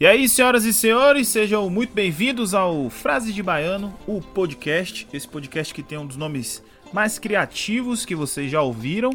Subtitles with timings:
[0.00, 5.06] E aí, senhoras e senhores, sejam muito bem-vindos ao Frase de Baiano, o podcast.
[5.12, 9.10] Esse podcast que tem um dos nomes mais criativos que vocês já ouviram.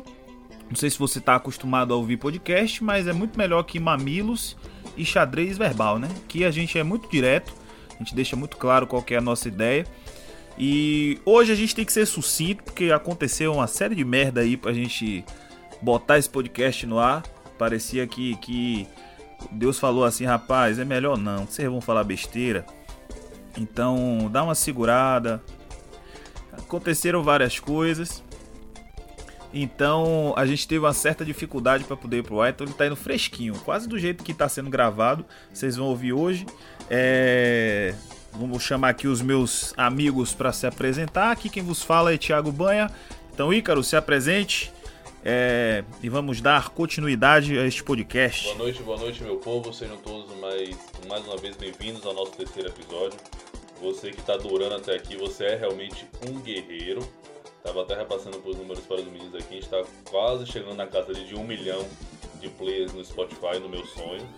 [0.70, 4.56] Não sei se você está acostumado a ouvir podcast, mas é muito melhor que Mamilos
[4.96, 6.08] e Xadrez Verbal, né?
[6.28, 7.52] Que a gente é muito direto,
[7.96, 9.88] a gente deixa muito claro qual é a nossa ideia.
[10.56, 14.56] E hoje a gente tem que ser sucinto, porque aconteceu uma série de merda aí
[14.56, 15.26] pra gente
[15.82, 17.24] botar esse podcast no ar.
[17.58, 18.88] Parecia que, que
[19.52, 22.66] Deus falou assim, rapaz, é melhor não, vocês vão falar besteira.
[23.58, 25.42] Então, dá uma segurada.
[26.52, 28.24] Aconteceram várias coisas.
[29.54, 32.86] Então, a gente teve uma certa dificuldade para poder ir pro ar, então ele tá
[32.86, 35.26] indo fresquinho, quase do jeito que tá sendo gravado.
[35.54, 36.46] Vocês vão ouvir hoje.
[36.90, 37.96] É...
[38.34, 41.32] Vamos chamar aqui os meus amigos para se apresentar.
[41.32, 42.92] Aqui quem vos fala é Thiago Banha.
[43.34, 44.74] Então, Ícaro, se apresente.
[45.28, 48.44] É, e vamos dar continuidade a este podcast.
[48.44, 49.74] Boa noite, boa noite, meu povo.
[49.74, 50.78] Sejam todos mais,
[51.10, 53.18] mais uma vez bem-vindos ao nosso terceiro episódio.
[53.82, 57.02] Você que está adorando até aqui, você é realmente um guerreiro.
[57.64, 59.48] Tava até repassando os números para os meninos aqui.
[59.50, 61.84] A gente está quase chegando na casa de um milhão
[62.40, 64.30] de players no Spotify, no meu sonho.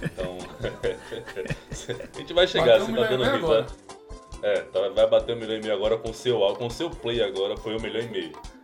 [0.00, 0.38] Então,
[2.14, 3.66] a gente vai chegar, você tá dando risada.
[4.40, 6.88] É, tá, vai bater um milhão e meio agora com o seu, com o seu
[6.88, 8.57] play agora, foi um milhão e meio.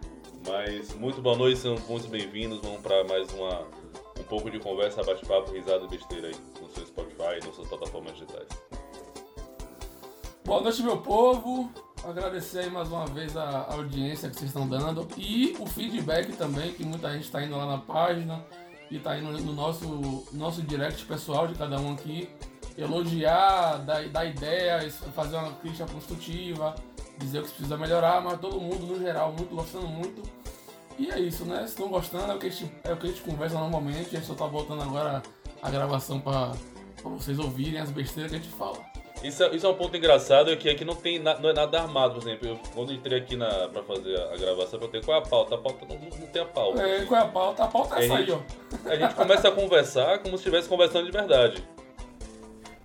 [0.46, 2.60] Mas muito boa noite, sejam muito bem-vindos.
[2.60, 3.62] Vamos para mais uma
[4.20, 8.46] um pouco de conversa, bate-papo, risada, besteira aí no seu Spotify, nas suas plataformas digitais.
[10.44, 11.72] Boa noite, meu povo.
[12.04, 16.74] Agradecer aí mais uma vez a audiência que vocês estão dando e o feedback também,
[16.74, 18.44] que muita gente está indo lá na página
[18.90, 22.28] e está indo no nosso, nosso direct pessoal de cada um aqui.
[22.76, 26.74] Elogiar, dar, dar ideia, fazer uma crítica construtiva,
[27.18, 30.22] dizer o que precisa melhorar, mas todo mundo, no geral, muito gostando muito.
[30.98, 31.60] E é isso, né?
[31.60, 34.16] Se estão gostando, é o, que a gente, é o que a gente conversa normalmente.
[34.16, 35.22] A gente só tá botando agora
[35.62, 36.52] a gravação para
[37.02, 38.78] vocês ouvirem as besteiras que a gente fala.
[39.24, 41.54] Isso é, isso é um ponto engraçado, é que aqui não, tem na, não é
[41.54, 42.46] nada armado, por exemplo.
[42.46, 45.22] Eu, quando entrei aqui na, pra fazer a, a gravação, eu perguntei qual é a
[45.26, 45.54] pauta.
[45.54, 46.82] A pauta não, não tem a pauta.
[46.82, 47.64] É, qual é a pauta?
[47.64, 48.38] A pauta é essa aí, ó.
[48.86, 51.64] A gente começa a conversar como se estivesse conversando de verdade.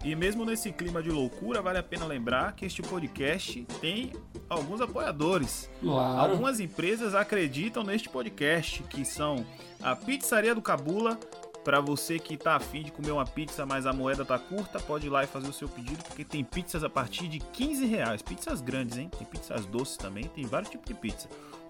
[0.04, 4.14] E mesmo nesse clima de loucura, vale a pena lembrar que este podcast tem
[4.48, 5.70] alguns apoiadores.
[5.82, 6.22] Claro.
[6.32, 9.46] Algumas empresas acreditam neste podcast, que são
[9.82, 11.20] a Pizzaria do Cabula.
[11.66, 15.08] Para você que tá afim de comer uma pizza, mas a moeda tá curta, pode
[15.08, 18.22] ir lá e fazer o seu pedido, porque tem pizzas a partir de 15 reais.
[18.22, 19.12] Pizzas grandes, hein?
[19.16, 21.28] Tem pizzas doces também, tem vários tipos de pizza.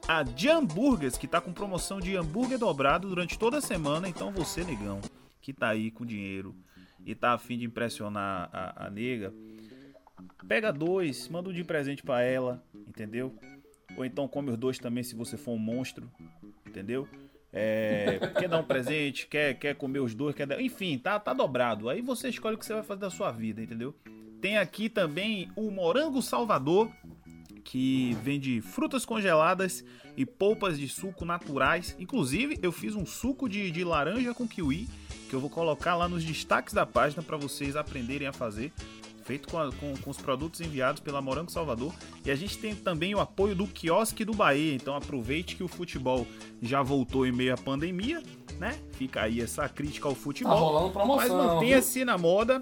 [0.08, 4.64] A Jamburgers, que tá com promoção de hambúrguer dobrado durante toda a semana, então você,
[4.64, 5.02] negão,
[5.42, 6.56] que tá aí com dinheiro
[7.06, 9.34] e tá afim de impressionar a, a nega,
[10.48, 13.34] pega dois, manda um de presente para ela, entendeu?
[13.98, 16.10] Ou então come os dois também se você for um monstro,
[16.66, 17.08] entendeu?
[17.52, 21.34] É, quer dar um presente, quer, quer comer os dois, quer dar, enfim, tá, tá
[21.34, 21.90] dobrado.
[21.90, 23.96] Aí você escolhe o que você vai fazer da sua vida, entendeu?
[24.40, 26.92] Tem aqui também o Morango Salvador,
[27.64, 29.84] que vende frutas congeladas
[30.16, 31.96] e polpas de suco naturais.
[32.00, 34.88] Inclusive, eu fiz um suco de, de laranja com kiwi
[35.30, 38.74] que eu vou colocar lá nos destaques da página para vocês aprenderem a fazer.
[39.24, 41.94] Feito com, a, com, com, os produtos enviados pela Morango Salvador.
[42.26, 44.74] E a gente tem também o apoio do quiosque do Bahia.
[44.74, 46.26] Então aproveite que o futebol
[46.60, 48.24] já voltou em meio à pandemia,
[48.58, 48.80] né?
[48.94, 50.56] Fica aí essa crítica ao futebol.
[50.56, 51.38] Tá rolando promoção.
[51.38, 52.60] Mas mantenha-se na moda.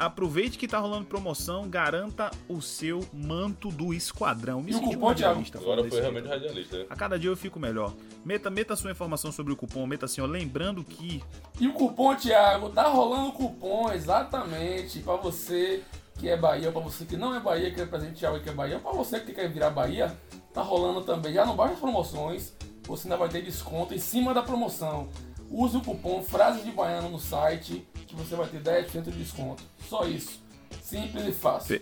[0.00, 4.62] Aproveite que tá rolando promoção, garanta o seu manto do esquadrão.
[4.62, 5.44] Me e o cupom, Thiago?
[5.54, 6.78] Agora foi realmente radialista.
[6.78, 6.86] Né?
[6.88, 7.92] A cada dia eu fico melhor.
[8.24, 11.22] Meta, meta sua informação sobre o cupom, meta assim, ó, lembrando que...
[11.60, 15.82] E o cupom, Thiago, tá rolando cupom, exatamente, para você
[16.18, 18.52] que é Bahia, para você que não é Bahia, que é presente Thiago que é
[18.54, 20.16] Bahia, para você que quer virar Bahia,
[20.54, 21.34] tá rolando também.
[21.34, 25.10] Já não basta as promoções, você ainda vai ter desconto em cima da promoção.
[25.50, 29.62] Use o cupom Frase de Baiano no site que você vai ter 10% de desconto.
[29.88, 30.42] Só isso.
[30.82, 31.80] Simples e fácil.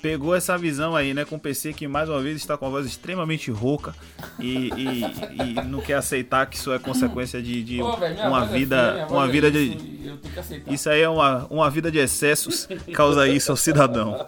[0.00, 1.24] Pegou essa visão aí, né?
[1.24, 3.94] Com o PC que mais uma vez está com a voz extremamente rouca
[4.38, 5.04] e, e,
[5.40, 9.06] e não quer aceitar que isso é consequência de, de Pô, véio, uma vida, é
[9.06, 9.76] uma vida é de.
[9.76, 10.18] Isso,
[10.66, 14.16] isso aí é uma, uma vida de excessos, causa isso ao cidadão.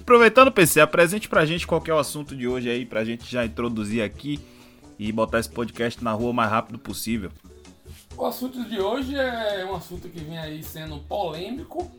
[0.00, 3.44] Aproveitando, PC, apresente pra gente qual é o assunto de hoje aí, pra gente já
[3.44, 4.40] introduzir aqui
[4.98, 7.30] e botar esse podcast na rua o mais rápido possível.
[8.16, 11.90] O assunto de hoje é um assunto que vem aí sendo polêmico.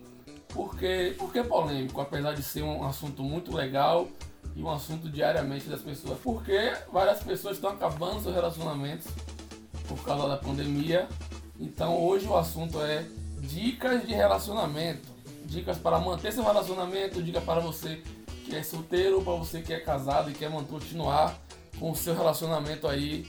[0.47, 1.99] Porque, por que polêmico?
[1.99, 4.07] Apesar de ser um assunto muito legal
[4.55, 6.17] e um assunto diariamente das pessoas.
[6.19, 9.07] Porque várias pessoas estão acabando seus relacionamentos
[9.89, 11.09] por causa da pandemia.
[11.59, 13.05] Então hoje o assunto é
[13.41, 15.13] dicas de relacionamento.
[15.43, 18.01] Dicas para manter seu relacionamento, dicas para você
[18.45, 21.37] que é solteiro, para você que é casado e quer continuar
[21.77, 23.27] com o seu relacionamento aí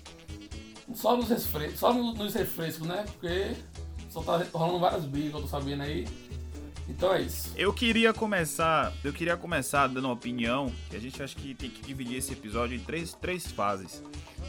[0.94, 3.04] só nos, refrescos, só nos refrescos, né?
[3.12, 3.54] Porque
[4.10, 6.06] só tá rolando várias brigas, eu tô sabendo aí.
[6.88, 7.52] Então é isso.
[7.56, 11.68] Eu queria começar, eu queria começar dando uma opinião, que a gente acha que tem
[11.68, 14.02] que dividir esse episódio em três, três fases.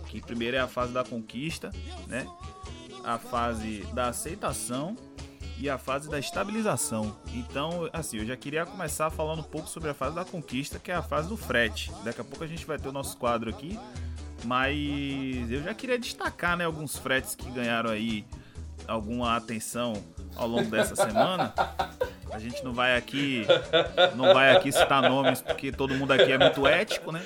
[0.07, 1.72] Que primeiro é a fase da conquista,
[2.07, 2.28] né?
[3.04, 4.95] A fase da aceitação
[5.60, 7.18] e a fase da estabilização.
[7.33, 10.92] Então, assim, eu já queria começar falando um pouco sobre a fase da conquista, que
[10.92, 11.92] é a fase do frete.
[12.04, 13.80] Daqui a pouco a gente vai ter o nosso quadro aqui,
[14.47, 18.23] mas eu já queria destacar, né, alguns fretes que ganharam aí
[18.88, 19.91] alguma atenção
[20.38, 21.53] ao longo dessa semana.
[22.31, 23.45] A gente não vai aqui,
[24.15, 27.21] não vai aqui citar nomes porque todo mundo aqui é muito ético, né?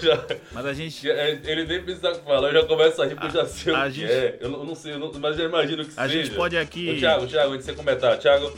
[0.00, 3.42] Já, Mas a gente, ele nem precisa falar, eu já começo a rir porque eu
[3.42, 4.38] já sei A gente- é.
[4.40, 6.24] Eu não, sei, eu não, mas já imagino que a seja.
[6.24, 8.56] gente pode aqui, Ô, Thiago, Thiago, antes de você comentar, Thiago,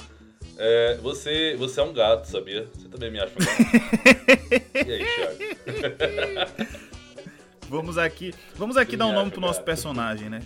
[0.58, 2.68] é, você, você é um gato, sabia?
[2.74, 4.66] Você também me acha um gato.
[4.86, 6.74] e aí, Thiago?
[7.74, 10.40] vamos aqui, vamos aqui dar um me nome pro nosso personagem, né?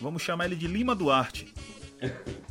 [0.00, 1.52] Vamos chamar ele de Lima Duarte.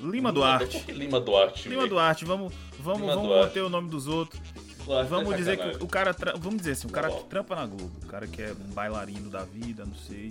[0.02, 0.90] Lima Duarte.
[0.92, 1.68] Lima Duarte?
[1.68, 1.86] Lima?
[1.86, 3.46] Duarte, vamos, vamos, Lima vamos Duarte.
[3.48, 4.40] manter o nome dos outros.
[4.84, 7.24] Duarte Vamos é dizer que o, cara, tra- vamos dizer assim, o Tá cara que
[7.24, 10.30] trampa na Globo, o cara que é um bailarino da vida, não sei.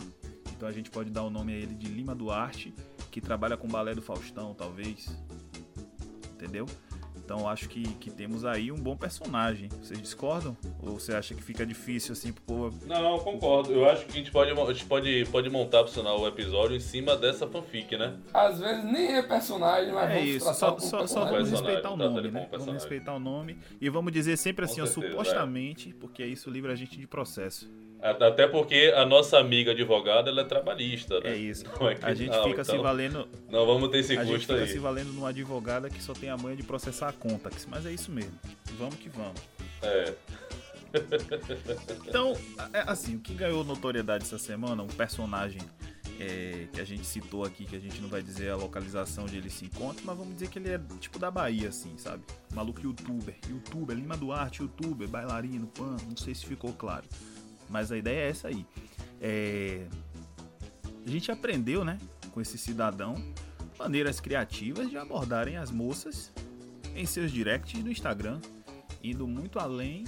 [0.56, 2.72] Então a gente pode dar o nome a ele de Lima Duarte,
[3.10, 5.10] que trabalha com balé do Faustão, talvez.
[6.36, 6.68] Entendeu?
[7.24, 9.70] Então eu acho que, que temos aí um bom personagem.
[9.82, 10.56] Vocês discordam?
[10.82, 12.86] Ou você acha que fica difícil assim pro povo?
[12.86, 13.72] Não, eu concordo.
[13.72, 17.16] Eu acho que a gente pode, a gente pode, pode montar, o episódio em cima
[17.16, 18.16] dessa fanfic, né?
[18.34, 21.34] Às vezes nem é personagem, mas É vamos isso, só, como só, só personagem.
[21.34, 22.48] vamos respeitar o trata nome, ele né?
[22.52, 25.12] Vamos respeitar o nome e vamos dizer sempre assim, ó, certeza, é.
[25.12, 27.70] supostamente, porque isso livra a gente de processo.
[28.04, 31.32] Até porque a nossa amiga advogada, ela é trabalhista, né?
[31.32, 31.64] É isso.
[31.66, 34.54] É A gente não, fica se então valendo, Não vamos ter esse a gente custo
[34.54, 34.70] fica aí.
[34.70, 37.94] se valendo numa advogada que só tem a manha de processar a Contax, mas é
[37.94, 38.38] isso mesmo.
[38.78, 39.42] Vamos que vamos.
[39.82, 40.14] É.
[42.08, 42.38] Então,
[42.72, 45.62] é, assim, o que ganhou notoriedade essa semana, um personagem
[46.20, 49.38] é, que a gente citou aqui, que a gente não vai dizer a localização onde
[49.38, 52.24] ele se encontra, mas vamos dizer que ele é tipo da Bahia, assim, sabe?
[52.54, 57.06] Maluco youtuber, youtuber, Lima Duarte, youtuber, bailarino, pan, não sei se ficou claro.
[57.74, 58.68] Mas a ideia é essa aí.
[59.20, 59.88] É,
[61.04, 61.98] A gente aprendeu, né,
[62.32, 63.16] com esse cidadão,
[63.80, 66.32] maneiras criativas de abordarem as moças
[66.96, 68.40] em seus directs no Instagram,
[69.04, 70.06] indo muito além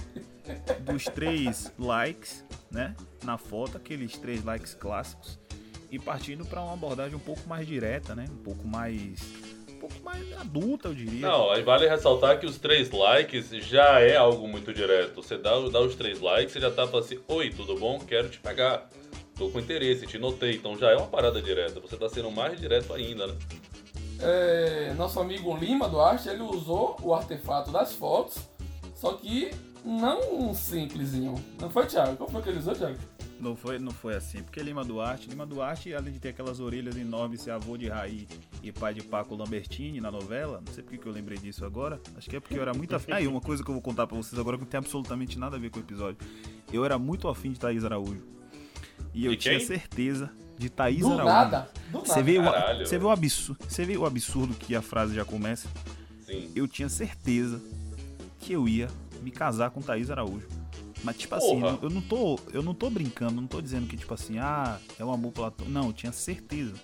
[0.84, 5.36] dos três likes, né, na foto, aqueles três likes clássicos,
[5.90, 9.20] e partindo para uma abordagem um pouco mais direta, né, um pouco mais,
[9.76, 11.20] um pouco mais adulta, eu diria.
[11.20, 15.22] Não, aí vale ressaltar que os três likes já é algo muito direto.
[15.22, 17.98] Você dá, dá os três likes, você já tá falando assim, oi, tudo bom?
[18.00, 18.88] Quero te pegar.
[19.36, 20.54] Tô com interesse, te notei.
[20.54, 21.78] Então já é uma parada direta.
[21.80, 23.34] Você tá sendo mais direto ainda, né?
[24.18, 28.38] É, nosso amigo Lima Duarte, ele usou o artefato das fotos,
[28.94, 29.50] só que
[29.84, 31.34] não um simplesinho.
[31.60, 32.16] Não foi, Thiago?
[32.16, 32.96] Qual foi que ele usou, Thiago?
[33.38, 36.96] Não foi, não foi assim, porque Lima Duarte, Lima Duarte, além de ter aquelas orelhas
[36.96, 38.26] enormes, ser avô de Raí
[38.62, 42.00] e pai de Paco Lambertini na novela, não sei porque que eu lembrei disso agora,
[42.16, 43.12] acho que é porque eu era muito afim.
[43.12, 45.56] Aí, uma coisa que eu vou contar pra vocês agora que não tem absolutamente nada
[45.56, 46.16] a ver com o episódio.
[46.72, 48.24] Eu era muito afim de Thaís Araújo.
[49.12, 51.24] E eu De tinha certeza de Thaís do Araújo.
[51.26, 51.70] nada.
[51.90, 52.06] Do nada.
[52.06, 52.42] Você vê, o,
[52.78, 55.68] você, vê o absurdo, você vê o absurdo que a frase já começa?
[56.24, 56.50] Sim.
[56.56, 57.60] Eu tinha certeza
[58.40, 58.88] que eu ia
[59.22, 60.48] me casar com Thaís Araújo.
[61.04, 61.78] Mas, tipo assim, Porra.
[61.82, 65.04] eu não tô, eu não tô brincando, não tô dizendo que, tipo assim, ah, é
[65.04, 65.72] um amor platônico.
[65.72, 66.74] Não, eu tinha certeza.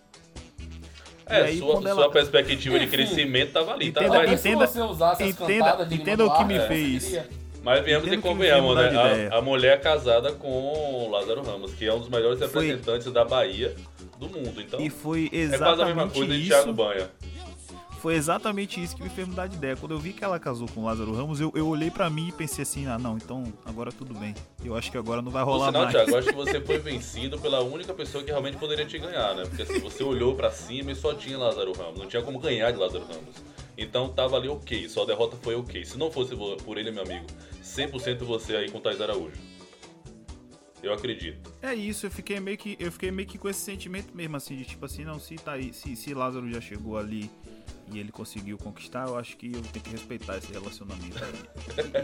[1.27, 3.89] É, aí, sua, quando ela- sua perspectiva de crescimento tava ali.
[3.89, 7.21] Entenda- Tava entenda- se você usasse as entenda- de entenda o que me Duarte, fez.
[7.65, 9.29] Mas viemos Entendo e convenhamos, de né?
[9.31, 13.25] A, a mulher casada com Lázaro Ramos, que é um dos melhores Foi- representantes da
[13.25, 13.75] Bahia
[14.19, 14.61] do mundo.
[14.61, 15.67] Então, E foi é quase a mesma
[16.03, 16.49] exatamente coisa de isso.
[16.49, 17.09] Thiago Banha.
[18.03, 19.77] Foi exatamente isso que me fez mudar de ideia.
[19.77, 22.31] Quando eu vi que ela casou com o Lázaro Ramos, eu, eu olhei pra mim
[22.31, 24.35] e pensei assim, ah, não, então agora tudo bem.
[24.65, 25.95] Eu acho que agora não vai Por rolar sinal, mais.
[25.95, 29.37] Thiago, eu acho que você foi vencido pela única pessoa que realmente poderia te ganhar,
[29.37, 29.45] né?
[29.45, 32.01] Porque assim, você olhou pra cima e só tinha Lázaro Ramos.
[32.01, 33.37] Não tinha como ganhar de Lázaro Ramos.
[33.79, 35.85] Então tava ali ok, sua derrota foi ok.
[35.85, 37.27] Se não fosse por ele, meu amigo,
[37.63, 39.37] 100% você aí com Thais Araújo.
[40.83, 41.53] Eu acredito.
[41.63, 44.57] É isso, eu fiquei meio que eu fiquei meio que com esse sentimento mesmo assim
[44.57, 47.31] de tipo assim, não, se tá aí, se, se Lázaro já chegou ali
[47.93, 51.17] e ele conseguiu conquistar, eu acho que eu tenho que respeitar esse relacionamento.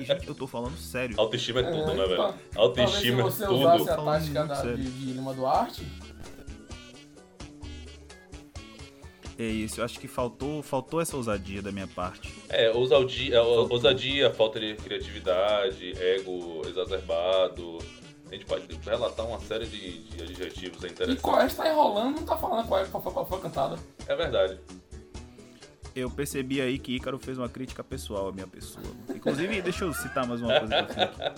[0.00, 1.18] E, gente, eu tô falando sério.
[1.18, 2.16] Autoestima é tudo, É, né, velho?
[2.16, 2.35] tá.
[2.57, 3.90] Autoestima é Talvez se você usasse tudo.
[3.90, 4.76] a tática da, sério.
[4.76, 5.87] de, de Lima Duarte,
[9.40, 12.35] É isso, eu acho que faltou, faltou essa ousadia da minha parte.
[12.49, 17.78] É, ousadia, ousadia, falta de criatividade, ego exacerbado.
[18.28, 21.23] A gente pode relatar uma série de, de adjetivos aí e interessantes.
[21.23, 23.78] qual está enrolando, não tá falando qual, é- a cantada.
[24.09, 24.59] É verdade.
[25.95, 28.85] Eu percebi aí que Ícaro fez uma crítica pessoal à minha pessoa.
[29.14, 30.87] Inclusive, deixa eu citar mais uma coisa.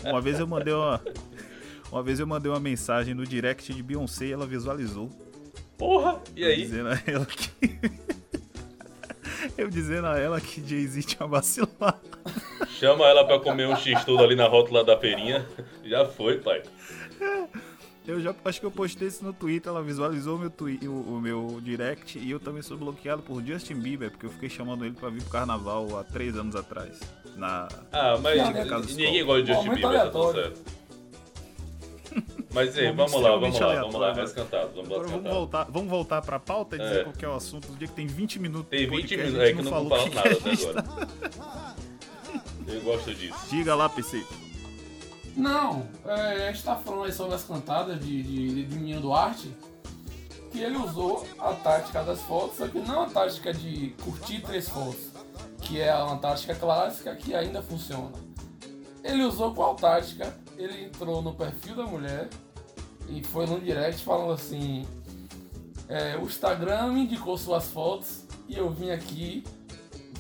[0.05, 1.01] Uma vez eu mandei uma.
[1.91, 5.11] Uma vez eu mandei uma mensagem no direct de Beyoncé e ela visualizou.
[5.77, 6.63] Porra, e aí?
[6.63, 7.51] Dizendo a ela que.
[9.57, 12.01] Eu dizendo a ela que Jay-Z tinha vacilado.
[12.79, 15.47] Chama ela pra comer um x-tudo ali na rótula da feirinha.
[15.85, 16.63] Já foi, pai.
[18.07, 21.21] Eu já acho que eu postei isso no Twitter, ela visualizou meu twi o, o,
[21.21, 24.95] meu direct e eu também sou bloqueado por Justin Bieber, porque eu fiquei chamando ele
[24.95, 26.99] pra vir pro carnaval há três anos atrás.
[27.37, 30.81] Na, ah, mas na ninguém gosta de Justin Bieber, tá tudo certo.
[32.53, 34.71] Mas aí, vamos lá, vamos lá, vamos lá, mais cantado.
[34.75, 37.05] Vamos, Agora, vamos voltar, vamos voltar pra pauta e dizer é.
[37.05, 38.69] qual é o assunto do dia que tem 20 minutos.
[38.71, 40.85] Tem 20 minutos, é que não, não falou nada até agora.
[42.67, 43.39] Eu gosto disso.
[43.51, 44.25] Diga lá, PC.
[45.37, 49.55] Não, é, a gente tá falando aí sobre as cantadas de, de, de Duarte,
[50.51, 54.69] que ele usou a tática das fotos, só que não a tática de curtir três
[54.69, 55.11] fotos,
[55.63, 58.11] que é uma tática clássica que ainda funciona.
[59.03, 60.37] Ele usou qual tática?
[60.57, 62.29] Ele entrou no perfil da mulher
[63.09, 64.87] e foi no direct falando assim:
[65.89, 69.45] é, o Instagram me indicou suas fotos e eu vim aqui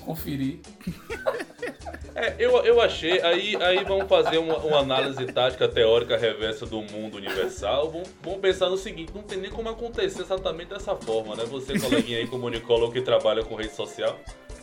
[0.00, 0.60] conferir.
[2.14, 3.20] É, eu, eu achei.
[3.22, 7.90] Aí, aí vamos fazer uma, uma análise tática teórica reversa do mundo universal.
[7.90, 11.44] Vamos, vamos pensar no seguinte: não tem nem como acontecer exatamente dessa forma, né?
[11.44, 14.18] Você, coleguinha aí, comunicólogo que trabalha com rede social.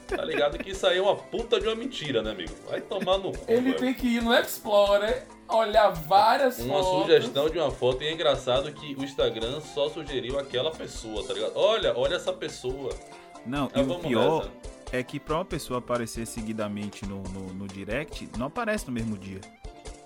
[0.07, 2.53] Tá ligado que isso aí é uma puta de uma mentira, né, amigo?
[2.69, 3.39] Vai tomar no cu.
[3.47, 6.91] Ele tem que ir no Explorer, olhar várias uma fotos.
[6.91, 8.03] Uma sugestão de uma foto.
[8.03, 11.53] E é engraçado que o Instagram só sugeriu aquela pessoa, tá ligado?
[11.55, 12.89] Olha, olha essa pessoa.
[13.45, 14.76] Não, e o pior nessa.
[14.91, 19.17] É que pra uma pessoa aparecer seguidamente no, no, no, direct, não aparece no mesmo
[19.17, 19.41] dia.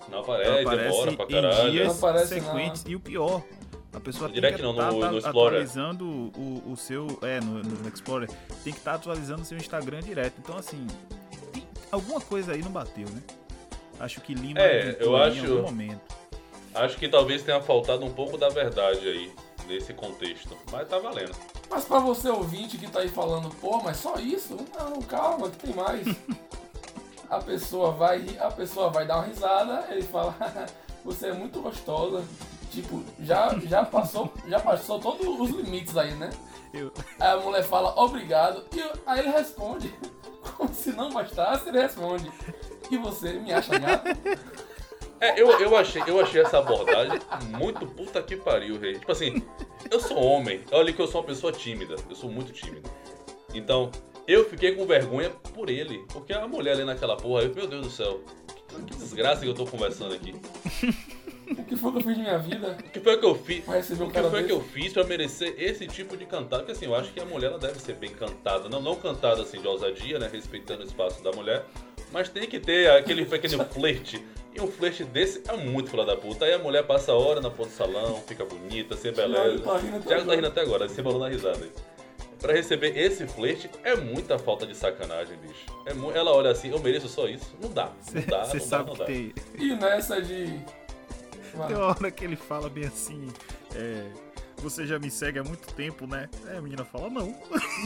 [0.09, 1.67] Não aparece, aparece demora pra caralho.
[1.67, 2.83] Em dias não aparece sequentes.
[2.83, 2.91] Não.
[2.91, 3.43] E o pior,
[3.93, 5.47] a pessoa no tem que não, tá, no, tá no Explorer.
[5.47, 7.07] atualizando o, o seu.
[7.21, 8.29] É, no, no Explorer.
[8.63, 10.35] Tem que estar tá atualizando o seu Instagram direto.
[10.39, 10.87] Então, assim,
[11.51, 13.21] tem, alguma coisa aí não bateu, né?
[13.99, 16.01] Acho que Lima é, eu acho, em algum momento.
[16.73, 19.31] Acho que talvez tenha faltado um pouco da verdade aí,
[19.71, 20.57] nesse contexto.
[20.71, 21.35] Mas tá valendo.
[21.69, 24.57] Mas pra você ouvinte que tá aí falando, pô, mas só isso?
[24.77, 26.05] Não, calma, que tem mais.
[27.29, 30.35] a pessoa vai, a pessoa vai dar uma risada, ele fala,
[31.03, 32.23] você é muito gostosa.
[32.71, 36.29] Tipo, já, já passou, já passou todos os limites aí, né?
[36.73, 36.91] Eu...
[37.19, 39.93] Aí a mulher fala obrigado e aí ele responde.
[40.57, 42.31] Como se não bastasse, ele responde.
[42.89, 44.09] E você me acha gato?
[45.21, 47.19] É, eu, eu, achei, eu achei essa abordagem
[47.59, 48.97] muito puta que pariu, rei.
[48.97, 49.43] Tipo assim,
[49.91, 52.89] eu sou homem, olha que eu sou uma pessoa tímida, eu sou muito tímido.
[53.53, 53.91] Então,
[54.27, 57.85] eu fiquei com vergonha por ele, porque a mulher ali naquela porra, eu, meu Deus
[57.85, 58.21] do céu,
[58.87, 60.33] que, desgraça que eu tô conversando aqui.
[61.51, 62.77] O que foi que eu fiz de minha vida?
[62.79, 63.67] O que foi que eu fiz?
[63.67, 64.43] Um o que foi desse?
[64.45, 66.63] que eu fiz para merecer esse tipo de cantada?
[66.63, 69.41] Porque assim, eu acho que a mulher ela deve ser bem cantada, não não cantada
[69.41, 71.65] assim de ousadia, né, respeitando o espaço da mulher,
[72.11, 74.23] mas tem que ter aquele pequeno flerte.
[74.53, 76.45] E um flerte desse é muito filha da puta.
[76.45, 79.63] Aí a mulher passa a hora na porta do salão, fica bonita, sem beleza.
[80.05, 81.71] Thiago tá rindo até agora, você falou na risada aí.
[82.39, 85.65] Pra receber esse flerte é muita falta de sacanagem, bicho.
[85.85, 87.55] É ela olha assim, eu mereço só isso.
[87.61, 89.05] Não dá, não dá, Você sabe dá, não que dá.
[89.05, 89.33] Tem...
[89.59, 90.59] E nessa de
[91.67, 93.27] tem uma hora que ele fala bem assim.
[93.75, 94.05] É,
[94.61, 96.29] você já me segue há muito tempo, né?
[96.47, 97.35] É, a menina fala, não.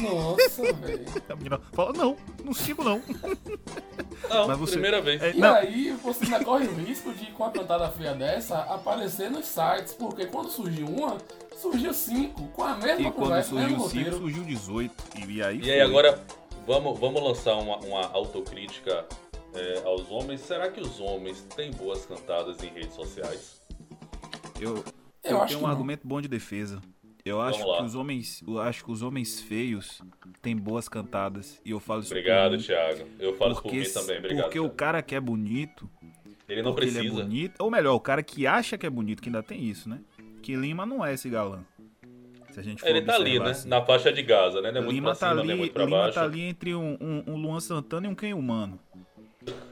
[0.02, 1.06] Nossa, velho.
[1.30, 3.02] A menina fala, não, não sigo não.
[4.30, 5.22] Não, Mas você, primeira vez.
[5.22, 5.54] É, e não.
[5.54, 9.94] aí você ainda corre o risco de, com a cantada feia dessa, aparecer nos sites,
[9.94, 11.18] porque quando surgiu uma,
[11.60, 14.94] surgiu cinco, com a mesma e conversa, quando surgiu cinco, surgiu 18.
[15.28, 16.20] E, aí E aí agora,
[16.68, 19.06] vamos, vamos lançar uma, uma autocrítica
[19.54, 20.42] é, aos homens.
[20.42, 23.62] Será que os homens têm boas cantadas em redes sociais?
[24.60, 24.84] Eu,
[25.26, 25.70] eu, eu tenho um não.
[25.70, 26.82] argumento bom de defesa.
[27.26, 30.00] Eu acho que os homens, eu acho que os homens feios
[30.44, 33.08] têm boas cantadas e eu falo isso Obrigado, Thiago.
[33.20, 34.44] Eu falo porque, isso por mim também, obrigado.
[34.44, 34.74] Porque Thiago.
[34.74, 35.90] o cara que é bonito,
[36.48, 37.00] ele não precisa.
[37.00, 39.64] Ele é bonito, ou melhor, o cara que acha que é bonito, que ainda tem
[39.64, 40.02] isso, né?
[40.44, 41.66] Que Lima não é esse galã.
[42.52, 43.50] Se a gente for ele tá ali, né?
[43.50, 43.68] Assim.
[43.68, 44.72] Na faixa de Gaza, né?
[44.72, 46.14] Não é muito Lima pra tá cima, ali, nem muito pra Lima baixo.
[46.14, 48.80] tá ali entre um, um, um Luan Santana e um quem humano.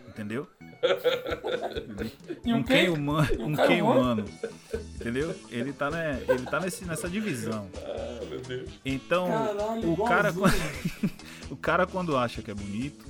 [0.07, 0.47] Entendeu?
[2.45, 4.25] E um, um quem humano, um quem humano.
[4.95, 5.35] Entendeu?
[5.49, 7.69] Ele tá, né, ele tá nesse, nessa divisão.
[7.77, 8.69] Ah, meu Deus.
[8.83, 10.53] Então, Caralho, o cara quando,
[11.49, 13.05] o cara quando acha que é bonito,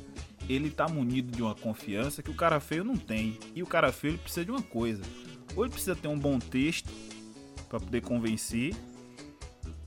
[0.47, 3.39] ele tá munido de uma confiança que o cara feio não tem.
[3.55, 5.01] E o cara feio ele precisa de uma coisa.
[5.55, 6.89] Ou ele precisa ter um bom texto
[7.69, 8.75] para poder convencer,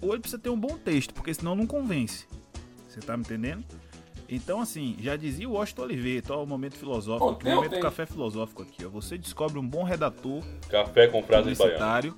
[0.01, 2.27] ou ele precisa ter um bom texto, porque senão não convence.
[2.89, 3.65] Você tá me entendendo?
[4.29, 8.63] Então, assim, já dizia o Washington Oliveira, ó, o momento filosófico, o momento café filosófico
[8.63, 8.89] aqui, ó.
[8.89, 10.43] Você descobre um bom redator.
[10.69, 12.17] Café com frase baiano.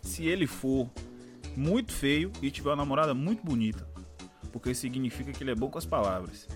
[0.00, 0.88] Se ele for
[1.56, 3.86] muito feio e tiver uma namorada muito bonita.
[4.52, 6.48] Porque significa que ele é bom com as palavras.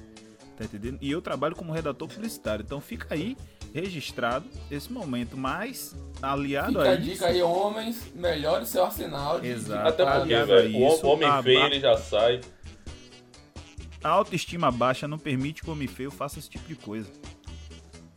[0.57, 0.99] Tá entendendo?
[1.01, 2.63] E eu trabalho como redator publicitário.
[2.65, 3.37] Então fica aí
[3.75, 7.03] registrado esse momento, mas aliado Fica a a isso.
[7.03, 9.89] dica aí, homens, melhore seu arsenal de, Exato.
[9.89, 12.41] Até porque, velho, a o homem a feio ba- ele já sai.
[14.05, 17.11] A autoestima baixa não permite que o homem feio faça esse tipo de coisa.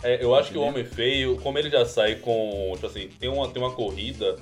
[0.04, 2.72] É, eu acho que o homem feio, como ele já sai com.
[2.74, 4.36] Tipo assim, tem uma, tem uma corrida.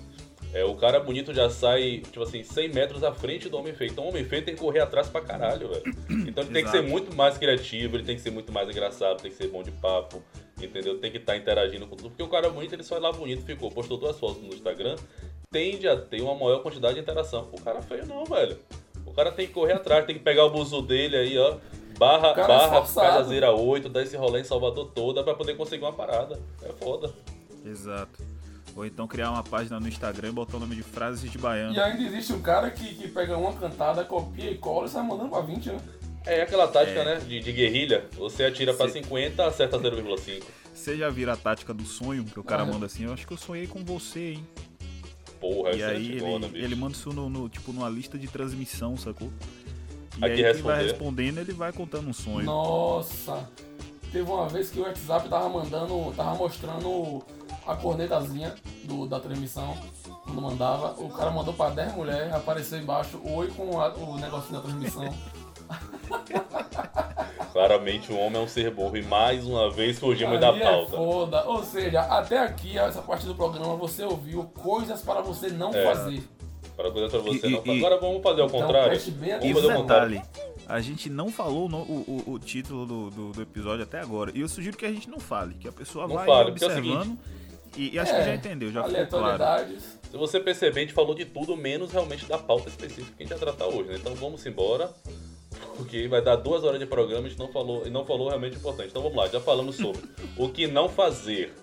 [0.52, 3.92] É, o cara bonito já sai, tipo assim, 100 metros à frente do homem feio.
[3.92, 5.84] Então o homem feio tem que correr atrás pra caralho, velho.
[6.28, 9.22] Então ele tem que ser muito mais criativo, ele tem que ser muito mais engraçado,
[9.22, 10.24] tem que ser bom de papo,
[10.60, 10.98] entendeu?
[10.98, 12.10] Tem que estar interagindo com tudo.
[12.10, 14.96] Porque o cara bonito, ele só é lá bonito, ficou, postou duas fotos no Instagram,
[15.52, 17.50] tende a ter uma maior quantidade de interação.
[17.52, 18.58] O cara feio não, velho.
[19.16, 21.56] O cara tem que correr atrás, tem que pegar o buzo dele aí, ó.
[21.98, 23.08] Barra, cara é barra, esforçado.
[23.08, 26.38] Cajazeira 8, dar esse rolê em Salvador toda pra poder conseguir uma parada.
[26.62, 27.14] É foda.
[27.66, 28.22] Exato.
[28.76, 31.74] Ou então criar uma página no Instagram e botar o nome de frases de baiano.
[31.74, 35.02] E ainda existe um cara que, que pega uma cantada, copia e cola e sai
[35.02, 35.78] mandando pra 20, né?
[36.26, 37.06] É aquela tática, É.
[37.06, 37.16] né?
[37.26, 38.04] De, de guerrilha.
[38.18, 39.04] Você atira pra Sim.
[39.04, 40.44] 50, acerta 0,5.
[40.74, 42.72] Você já vira a tática do sonho, que o cara Ah, é.
[42.72, 44.48] manda assim, eu acho que eu sonhei com você, hein?
[45.40, 46.56] Porra, e é aí ele, bicho.
[46.56, 49.30] ele manda isso no, no- tipo, numa lista de transmissão, sacou?
[50.18, 52.46] E Aqui aí quem vai respondendo, ele vai contando um sonho.
[52.46, 53.50] Nossa!
[54.12, 57.22] Teve uma vez que o WhatsApp tava mandando, tava mostrando
[57.68, 59.76] a cornetazinha do, da transmissão,
[60.24, 60.92] quando mandava.
[61.02, 65.14] O cara mandou pra 10 mulheres, apareceu embaixo, oi com a- o negocinho da transmissão.
[67.60, 68.98] Claramente o homem é um ser burro.
[68.98, 70.92] E mais uma vez fugimos da é pauta.
[70.98, 71.46] foda.
[71.46, 75.82] Ou seja, até aqui, essa parte do programa, você ouviu coisas para você não É.
[75.86, 76.22] fazer.
[76.76, 77.78] Para coisa pra você E- não fazer.
[77.78, 78.98] Agora vamos fazer ao Então, contrário.
[78.98, 80.22] E Vamos fazer ao contrário.
[80.68, 84.32] a gente não falou no- o, o- o título do, do- do episódio até agora.
[84.36, 86.46] E eu sugiro que a gente não fale, que a pessoa Não vai fale, é
[86.46, 87.18] o observando.
[87.78, 89.74] e, e acho É, que já entendeu, já ficou claro.
[90.12, 93.26] Se você perceber, a gente falou de tudo, menos realmente da pauta específica que a
[93.26, 93.96] gente vai tratar hoje, né?
[93.96, 94.92] Então vamos embora.
[95.78, 98.30] Porque vai dar duas horas de programa e a gente não falou, e não falou
[98.30, 98.90] realmente importante.
[98.90, 100.02] Então vamos lá, já falamos sobre
[100.38, 101.54] o que não fazer.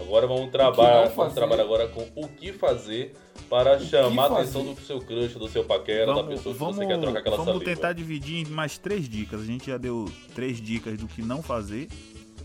[0.00, 3.14] Agora vamos trabalhar, vamos trabalhar agora com o que fazer
[3.48, 6.76] para chamar a atenção do seu crush, do seu paquera, da Vamos, pessoa que vamos,
[6.76, 7.64] você quer trocar aquela vamos saliva.
[7.74, 9.42] tentar dividir em mais três dicas.
[9.42, 11.88] A gente já deu três dicas do que não fazer,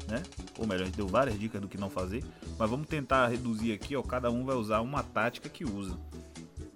[0.10, 0.22] né?
[0.60, 2.22] Ou melhor, a gente deu várias dicas do que não fazer.
[2.60, 4.02] Mas vamos tentar reduzir aqui, ó.
[4.02, 5.98] Cada um vai usar uma tática que usa.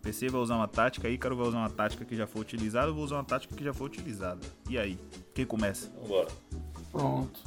[0.01, 2.93] PC vai usar uma tática, Ícaro vai usar uma tática que já foi utilizada, eu
[2.95, 4.39] vou usar uma tática que já foi utilizada.
[4.69, 4.97] E aí?
[5.33, 5.89] Quem começa?
[6.01, 6.27] Vambora.
[6.91, 7.39] Pronto.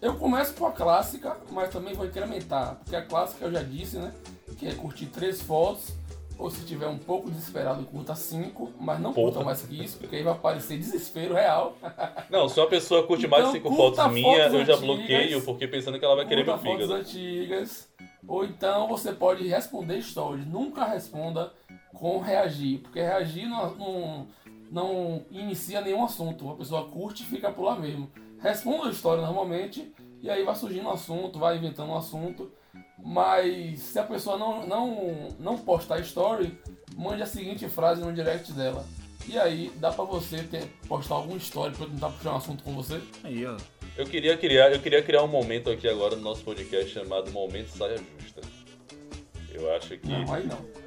[0.00, 2.76] Eu começo com a clássica, mas também vou incrementar.
[2.76, 4.12] Porque a clássica eu já disse, né?
[4.58, 5.92] Que é curtir três fotos.
[6.38, 8.72] Ou se tiver um pouco desesperado, curta cinco.
[8.80, 9.30] Mas não Porra.
[9.30, 11.76] curta mais que isso, porque aí vai aparecer desespero real.
[12.28, 14.76] Não, se uma pessoa curte mais de Então, cinco curta fotos minhas, fotos eu já
[14.76, 17.00] bloqueio, porque pensando que ela vai querer meu Curta fotos fígado.
[17.00, 17.88] antigas.
[18.26, 20.46] Ou então você pode responder stories.
[20.46, 21.52] Nunca responda
[22.02, 22.80] com reagir.
[22.80, 24.26] Porque reagir não, não,
[24.72, 26.50] não inicia nenhum assunto.
[26.50, 28.10] A pessoa curte e fica por lá mesmo.
[28.40, 29.94] Responda a história normalmente.
[30.20, 32.50] E aí vai surgindo um assunto, vai inventando um assunto.
[32.98, 36.58] Mas se a pessoa não, não, não postar story,
[36.96, 38.84] mande a seguinte frase no direct dela.
[39.28, 42.74] E aí, dá pra você ter, postar alguma story pra tentar puxar um assunto com
[42.74, 43.00] você?
[43.22, 43.56] Aí, ó.
[43.96, 47.68] Eu queria criar, eu queria criar um momento aqui agora no nosso podcast chamado Momento
[47.68, 48.40] Saia Justa.
[49.52, 50.08] Eu acho que.
[50.08, 50.81] Não, aí não.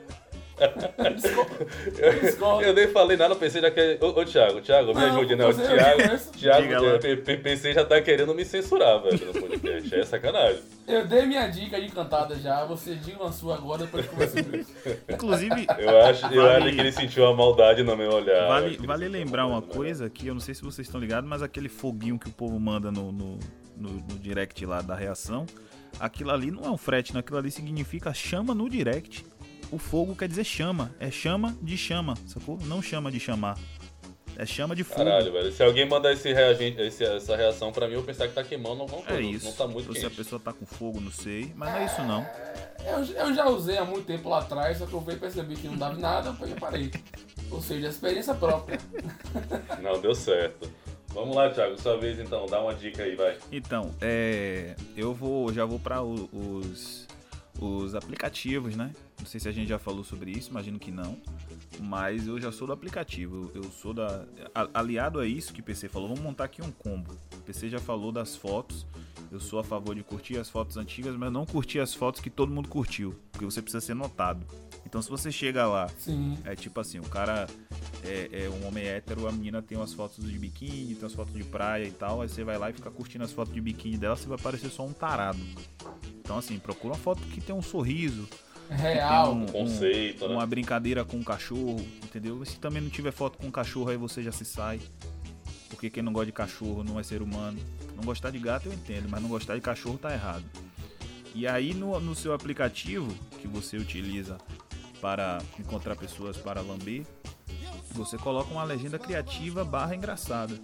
[2.61, 3.97] Eu nem falei nada, pensei já que.
[4.01, 5.51] Ô, ô Thiago, Thiago, me ajude, não.
[5.53, 6.99] Thiago, Thiago, Diga lá.
[6.99, 9.93] P- P- PC já tá querendo me censurar, velho, no podcast.
[9.95, 10.61] É sacanagem.
[10.87, 14.73] Eu dei minha dica de cantada já, você diga uma sua agora depois isso.
[15.09, 18.47] Inclusive, Eu acho, eu Vale- acho que ele sentiu a maldade no meu olhar.
[18.47, 21.69] Vale, vale lembrar uma coisa que eu não sei se vocês estão ligados, mas aquele
[21.69, 23.39] foguinho que o povo manda no, no,
[23.75, 25.45] no- no direct lá da reação,
[25.99, 27.19] aquilo ali não é um frete, não.
[27.19, 29.25] aquilo ali significa chama no direct.
[29.71, 32.57] O fogo quer dizer chama, é chama de chama, sacou?
[32.65, 33.57] Não chama de chamar.
[34.37, 34.97] É chama de fogo.
[35.05, 35.51] Caralho, velho.
[35.51, 38.43] Se alguém mandar esse reagente, esse- essa reação pra mim, eu vou pensar que tá
[38.43, 39.21] queimando alguma É coisa.
[39.29, 39.45] isso.
[39.45, 40.17] Não tá muito Ou se a quente.
[40.17, 42.25] pessoa tá com fogo, não sei, mas não é isso não.
[42.85, 45.67] Eu, eu já usei há muito tempo lá atrás, só que eu veio perceber que
[45.67, 46.91] não dava nada, eu parei.
[47.49, 48.77] Ou seja, experiência própria.
[49.81, 50.69] Não, deu certo.
[51.09, 53.37] Vamos lá, Thiago, sua vez então, dá uma dica aí, vai.
[53.51, 57.07] Então, é, eu vou, já vou para os,
[57.61, 58.91] os aplicativos, né?
[59.25, 61.17] Não sei se a gente já falou sobre isso, imagino que não.
[61.79, 63.49] Mas eu já sou do aplicativo.
[63.55, 64.23] Eu sou da.
[64.71, 67.11] Aliado a isso que o PC falou, vamos montar aqui um combo.
[67.33, 68.85] O PC já falou das fotos.
[69.31, 72.29] Eu sou a favor de curtir as fotos antigas, mas não curtir as fotos que
[72.29, 73.15] todo mundo curtiu.
[73.31, 74.45] Porque você precisa ser notado.
[74.85, 76.37] Então se você chega lá Sim.
[76.45, 77.47] é tipo assim, o cara
[78.03, 81.33] é, é um homem hétero, a menina tem umas fotos de biquíni, tem umas fotos
[81.33, 83.97] de praia e tal, aí você vai lá e fica curtindo as fotos de biquíni
[83.97, 85.39] dela, você vai parecer só um tarado.
[86.19, 88.29] Então assim, procura uma foto que tem um sorriso,
[88.69, 89.33] Real.
[89.33, 90.33] um, Conceito, um- né?
[90.35, 92.43] uma brincadeira com o cachorro, entendeu?
[92.45, 94.79] Se também não tiver foto com o cachorro, aí você já se sai.
[95.69, 97.59] Porque quem não gosta de cachorro não é ser humano.
[97.95, 100.43] Não gostar de gato eu entendo, mas não gostar de cachorro tá errado.
[101.33, 104.37] E aí no, no seu aplicativo que você utiliza
[105.01, 107.03] para encontrar pessoas para lamber,
[107.91, 110.57] você coloca uma legenda criativa barra engraçada.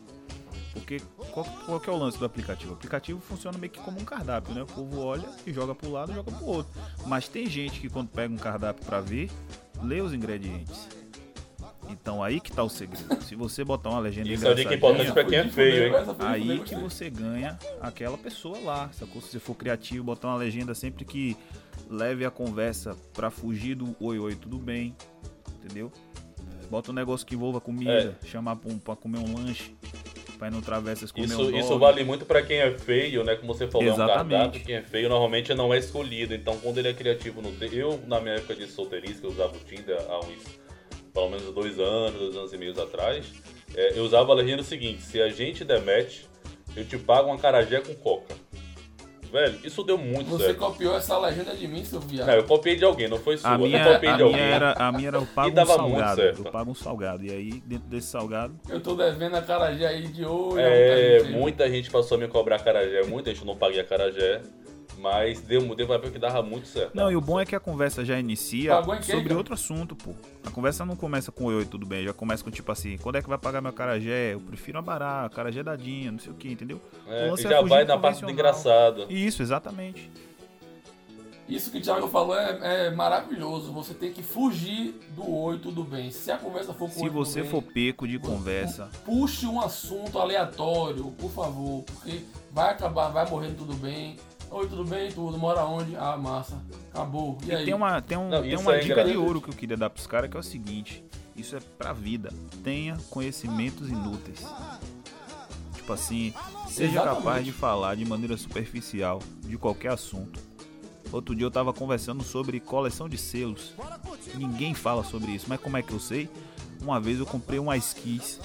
[0.74, 2.72] Porque qual, qual que é o lance do aplicativo?
[2.72, 4.64] O aplicativo funciona meio que como um cardápio, né?
[4.64, 6.72] O povo olha e joga para o lado e joga para o outro.
[7.06, 9.30] Mas tem gente que quando pega um cardápio para ver,
[9.84, 10.88] lê os ingredientes.
[11.90, 13.22] Então aí que tá o segredo.
[13.22, 15.94] Se você botar uma legenda Isso é uma dica importante pra quem é feio, hein?
[16.20, 18.90] Aí que você ganha aquela pessoa lá.
[18.94, 19.22] Sacou?
[19.22, 21.36] Se você for criativo, botar uma legenda sempre que
[21.90, 24.96] leve a conversa pra fugir do oi, oi, tudo bem.
[25.62, 25.92] Entendeu?
[26.70, 28.26] Bota um negócio que envolva comida, é.
[28.26, 29.76] chamar pra, um, pra comer um lanche
[30.42, 33.36] pra ir no Travessas comer isso, um Isso vale muito para quem é feio, né?
[33.36, 34.12] Como você falou, Exatamente.
[34.12, 34.66] é um cardápio.
[34.66, 36.34] Quem é feio normalmente não é escolhido.
[36.34, 37.52] Então, quando ele é criativo no...
[37.72, 40.60] Eu, na minha época de solteirice, eu usava o Tinder há uns
[41.14, 43.26] pelo menos dois anos, dois anos e meio atrás,
[43.76, 46.22] é, eu usava a legenda seguinte: se a gente der match,
[46.76, 48.34] eu te pago uma carajé com coca.
[49.32, 50.60] Velho, isso deu muito Você certo.
[50.60, 52.28] Você copiou essa legenda de mim, seu viado?
[52.28, 53.52] Não, eu copiei de alguém, não foi sua.
[53.52, 54.52] A minha, eu copiei a de minha alguém.
[54.52, 56.22] Era, a minha era eu pago E dava um muito salgado.
[56.22, 56.46] certo.
[56.46, 57.26] Eu pago um salgado.
[57.26, 58.54] E aí, dentro desse salgado.
[58.68, 60.60] Eu tô devendo a carajé aí de ouro.
[60.60, 64.42] É, muita gente passou a me cobrar carajé, muita gente não paguei a carajé.
[65.02, 66.96] Mas deu, deu uma época que dava muito certo.
[66.96, 69.38] Não, e o bom é que a conversa já inicia Pagou sobre cara?
[69.38, 70.14] outro assunto, pô.
[70.46, 72.06] A conversa não começa com oi, tudo bem.
[72.06, 74.34] Já começa com tipo assim, quando é que vai pagar meu carajé?
[74.36, 76.80] Eu prefiro uma bará, carajé dadinha, não sei o que, entendeu?
[77.08, 79.08] É, O e é já fugir vai na parte do engraçado.
[79.10, 80.12] Isso, exatamente.
[81.50, 83.74] Isso que o Thiago falou é, é maravilhoso.
[83.74, 86.12] Você tem que fugir do oi, tudo bem.
[86.12, 89.46] Se a conversa for com Se oi, tudo você bem, for peco de conversa, puxe
[89.48, 94.16] um assunto aleatório, por favor, porque vai acabar, vai morrendo tudo bem.
[94.52, 95.10] Oi, tudo bem?
[95.12, 95.38] Tudo.
[95.38, 95.96] Mora onde?
[95.96, 96.62] Ah, massa.
[96.94, 97.38] Acabou.
[97.44, 97.66] E, E aí?
[97.66, 99.90] tem uma, tem um, Não, tem uma é dica de ouro que eu queria dar
[99.90, 101.04] pros caras, que é o seguinte:
[101.36, 102.34] isso é pra vida.
[102.64, 104.46] Tenha conhecimentos inúteis.
[105.74, 106.34] Tipo assim,
[106.68, 107.18] seja Exatamente.
[107.24, 110.40] capaz de falar de maneira superficial de qualquer assunto.
[111.12, 113.74] Outro dia eu tava conversando sobre coleção de selos.
[114.36, 116.30] Ninguém fala sobre isso, mas como é que eu sei?
[116.82, 118.40] Uma vez eu comprei uma skis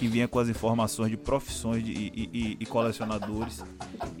[0.00, 3.62] que vinha com as informações de profissões de, e, e- e colecionadores.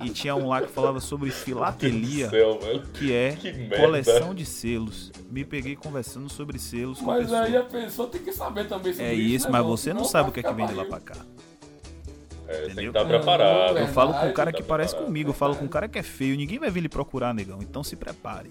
[0.04, 2.58] E tinha um lá que falava sobre filatelia céu,
[2.92, 5.10] que é Que coleção de selos.
[5.30, 7.40] Me peguei conversando sobre selos com a Mas pessoa.
[7.44, 9.36] aí a pessoa tem que saber também sobre É isso.
[9.36, 11.00] isso, né, mas você não sabe vai o que é que vem de lá pra
[11.00, 11.16] cá.
[12.46, 13.78] É, tem que estar preparado.
[13.78, 15.06] Eu falo com um cara tá que parece preparado.
[15.06, 17.58] comigo, eu falo com um cara que é feio, ninguém vai vir lhe procurar, negão.
[17.62, 18.50] Então se prepare.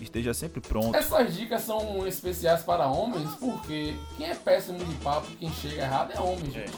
[0.00, 0.96] Esteja sempre pronto.
[0.96, 6.12] Essas dicas são especiais para homens porque quem é péssimo de papo, quem chega errado
[6.12, 6.72] é homem, gente.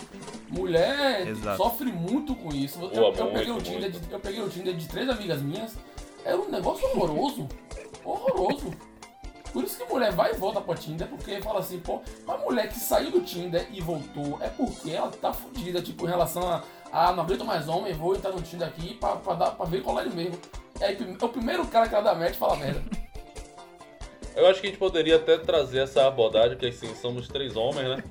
[0.48, 1.56] Mulher Exato.
[1.56, 2.80] sofre muito com isso.
[2.80, 4.00] Eu, Boa, eu peguei o muito, Tinder muito.
[4.00, 5.74] de, eu peguei o Tinder de três amigas minhas,
[6.24, 7.48] era um negócio horroroso.
[8.04, 8.72] horroroso.
[9.52, 12.68] Por isso que mulher vai e volta pro Tinder, porque fala assim, pô, a mulher
[12.68, 16.62] que saiu do Tinder e voltou é porque ela tá fodida, tipo, em relação a,
[16.90, 19.82] ah, não aguento mais homem, vou entrar no Tinder aqui pra, pra, dar, pra ver
[19.82, 20.38] qual é ele mesmo.
[20.80, 22.82] É, aí, é o primeiro cara que ela dá match e fala merda.
[24.34, 27.88] Eu acho que a gente poderia até trazer essa abordagem, porque assim, somos três homens,
[27.88, 28.04] né?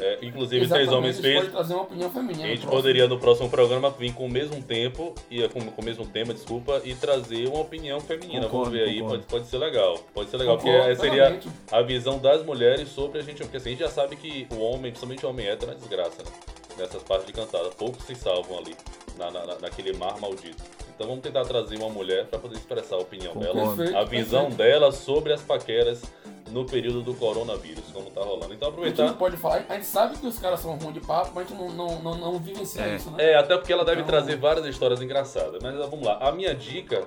[0.00, 1.40] É, inclusive três Exatamente, homens gente feios.
[1.40, 2.44] pode trazer uma opinião feminina.
[2.44, 2.70] A gente próximo.
[2.82, 6.32] poderia no próximo programa vir com o mesmo tempo e com, com o mesmo tema,
[6.32, 8.42] desculpa, e trazer uma opinião feminina.
[8.46, 9.24] Concordo, Vamos ver aí, concordo.
[9.24, 9.98] pode, pode ser legal.
[10.14, 11.40] Pode ser legal, Concordo porque seria
[11.72, 14.60] a visão das mulheres sobre a gente, porque assim, a gente já sabe que o
[14.60, 16.30] homem, principalmente o homem hétero, é uma desgraça, né?
[16.78, 17.68] Nessas partes de cantada.
[17.70, 18.76] Poucos se salvam ali,
[19.18, 20.62] na, na- na- naquele mar maldito.
[20.94, 23.54] Então vamos tentar trazer uma mulher para poder expressar a opinião Concordo.
[23.54, 26.02] dela, Perfeito, a visão dela sobre as paqueras
[26.50, 28.52] no período do coronavírus, como tá rolando.
[28.54, 29.12] Então A gente não aproveitar.
[29.14, 31.58] pode falar, a gente sabe que os caras são ruins de papo, mas a gente
[31.58, 32.96] não, não, não, não vivencia É.
[32.96, 33.32] isso, né?
[33.32, 35.62] É, até porque ela deve Então- trazer várias histórias engraçadas.
[35.62, 36.18] Mas vamos lá.
[36.20, 37.06] A minha dica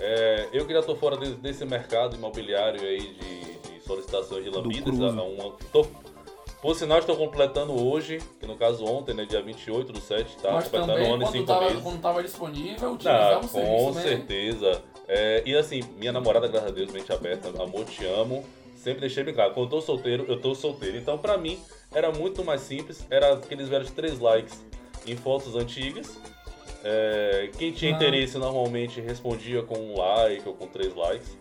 [0.00, 0.48] é.
[0.52, 5.00] Eu que já tô fora de- desse mercado imobiliário aí de, de solicitações de lambidas.
[5.00, 5.86] A uma- tô-
[6.60, 10.50] por sinal, estou completando hoje, que no caso ontem, né, dia 28 do 7, tá
[10.52, 11.82] mas completando também, um ano e cinco tava, meses.
[11.84, 14.02] quando tava disponível, utilizava Ah, o com serviço, né?
[14.02, 14.82] certeza.
[15.06, 18.44] É, e assim, minha namorada, graças a Deus, mente aberta, amor, te amo.
[18.78, 20.96] Sempre deixei bem claro, quando eu tô solteiro, eu tô solteiro.
[20.96, 21.58] Então, pra mim,
[21.92, 23.04] era muito mais simples.
[23.10, 24.64] Era aqueles velhos três likes
[25.06, 26.16] em fotos antigas.
[26.84, 27.96] É, quem tinha Ah.
[27.96, 31.36] interesse normalmente respondia com um like ou com três likes.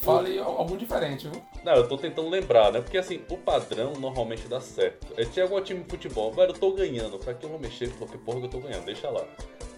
[0.00, 1.40] Fale algum diferente, viu?
[1.62, 2.80] Não, eu tô tentando lembrar, né?
[2.80, 5.06] Porque assim, o padrão normalmente dá certo.
[5.16, 7.18] É, tinha algum time de futebol, velho, eu tô ganhando.
[7.18, 7.90] Pra que eu vou mexer?
[7.98, 9.24] Porque porra que eu tô ganhando, deixa lá.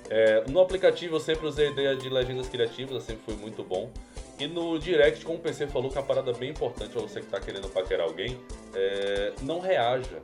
[0.09, 3.63] É, no aplicativo eu sempre usei a ideia de legendas criativas, eu sempre foi muito
[3.65, 3.91] bom.
[4.39, 7.21] E no direct, como o PC falou, que é uma parada bem importante pra você
[7.21, 8.39] que tá querendo paquerar alguém,
[8.75, 10.21] é, não reaja.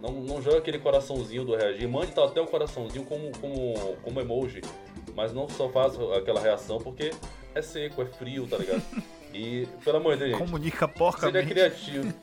[0.00, 1.88] Não, não joga aquele coraçãozinho do reagir.
[1.88, 4.60] Mande tá, até o coraçãozinho como, como, como emoji.
[5.16, 7.10] Mas não só faça aquela reação porque
[7.54, 8.82] é seco, é frio, tá ligado?
[9.34, 11.48] E, pelo amor de Deus, gente, Comunica Seja porcamente.
[11.48, 12.14] criativo.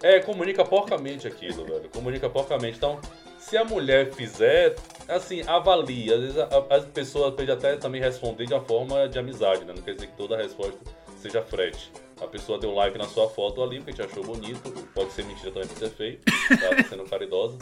[0.00, 1.88] É, comunica porcamente aquilo, velho.
[1.88, 2.76] Comunica porcamente.
[2.76, 3.00] Então,
[3.40, 4.76] Se a mulher fizer,
[5.08, 6.14] assim, avalia.
[6.14, 9.64] Às vezes a- a- as pessoas podem até também responder de uma forma de amizade,
[9.64, 9.72] né?
[9.74, 10.78] Não quer dizer que toda resposta
[11.20, 11.90] seja frete.
[12.20, 14.70] A pessoa deu like na sua foto ali porque te achou bonito.
[14.94, 16.18] Pode ser mentira também, pode ser feio.
[16.48, 17.58] Tá Tá sendo caridosa.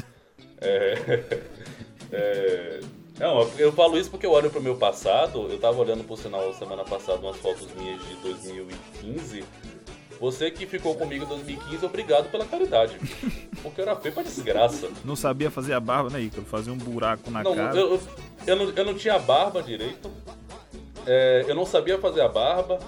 [0.61, 0.95] É...
[2.13, 2.81] é,
[3.19, 5.47] Não, eu falo isso porque eu olho pro meu passado.
[5.51, 9.45] Eu tava olhando, por sinal, semana passada, umas fotos minhas de 2015.
[10.20, 12.98] Você que ficou comigo em 2015, obrigado pela caridade.
[13.62, 14.88] Porque eu era feio pra desgraça.
[15.05, 16.44] Não sabia fazer a barba, né, Ícaro?
[16.46, 17.76] Fazer um buraco na Não, cara.
[17.76, 18.00] eu, eu,
[18.46, 20.11] eu não, eu não tinha barba direito.
[21.07, 22.79] É, eu não sabia fazer a barba.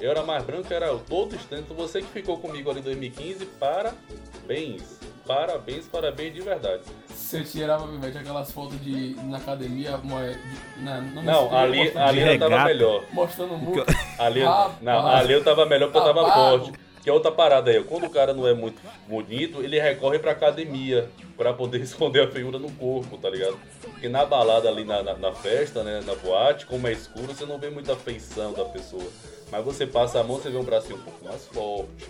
[0.00, 1.72] Eu era mais branco, eu era todo extenso.
[1.74, 4.82] Você que ficou comigo ali em 2015, parabéns.
[5.26, 6.82] Parabéns, parabéns de verdade.
[7.08, 12.08] Você tirava, Vivete, aquelas fotos de na academia, mo- de, na, Não, espelho, ali, mostrando,
[12.08, 13.04] ali eu tava melhor.
[13.12, 13.84] mostrando muito.
[14.18, 14.74] Ali, Rapaz.
[14.82, 16.72] não, ali eu tava melhor porque eu tava forte.
[17.02, 17.82] Que é outra parada aí.
[17.84, 22.30] Quando o cara não é muito bonito, ele recorre pra academia pra poder esconder a
[22.30, 23.58] feiura no corpo, tá ligado?
[23.82, 27.44] Porque na balada ali na, na, na festa, né, na boate, como é escuro, você
[27.44, 29.04] não vê muita feição da pessoa.
[29.52, 32.06] Mas você passa a mão, você vê um bracinho um pouco mais forte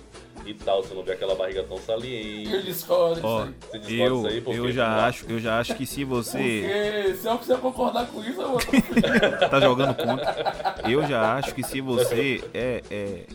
[0.47, 2.63] e tal, você não vê aquela barriga tão Eu saliente.
[2.63, 3.55] discordo disso Ó, aí.
[3.71, 6.05] Você discorda eu, isso aí porque eu já não- acho, eu já acho que se
[6.05, 8.59] você Porque se eu quiser concordar com isso, eu vou.
[9.51, 13.27] tá jogando contra, eu já acho que se você é, é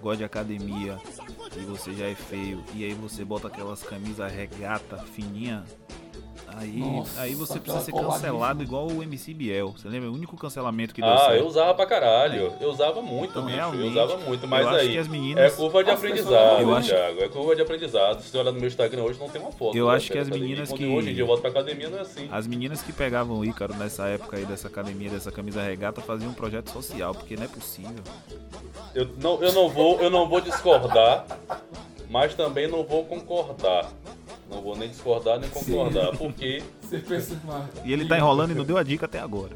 [0.00, 0.96] gosta de academia
[1.56, 5.64] e você já é feio e aí você bota aquelas camisas regata fininha,
[6.56, 9.74] aí, Nossa, aí você precisa ser cancelado igual o MC Biel.
[9.76, 10.10] Você lembra?
[10.10, 11.34] O único cancelamento que deu Ah, certo.
[11.36, 12.52] eu usava pra caralho.
[12.60, 13.56] Eu usava muito, Então, bicho.
[13.56, 14.46] realmente, eu usava muito.
[14.48, 16.88] Mas eu acho aí, que as meninas- é curva de As aprendizado, pessoas- Eu acho-
[16.88, 17.20] Thiago.
[17.22, 18.22] É curva de aprendizado.
[18.22, 19.76] Se você olhar no meu Instagram hoje, não tem uma foto.
[19.76, 20.48] Eu né, acho que as academia.
[20.48, 22.28] meninas Quando que- Hoje em dia eu volto pra academia, não é assim.
[22.30, 26.30] As meninas que pegavam o Ícaro nessa época aí dessa academia, dessa camisa regata, faziam
[26.30, 28.02] um projeto social, porque não é possível.
[28.94, 31.24] Eu não, eu não vou, eu não vou discordar,
[32.08, 33.90] mas também não vou concordar.
[34.50, 37.38] Não vou nem discordar nem concordar, porque Você pensa.
[37.84, 39.52] E ele tá enrolando e não deu a dica até agora.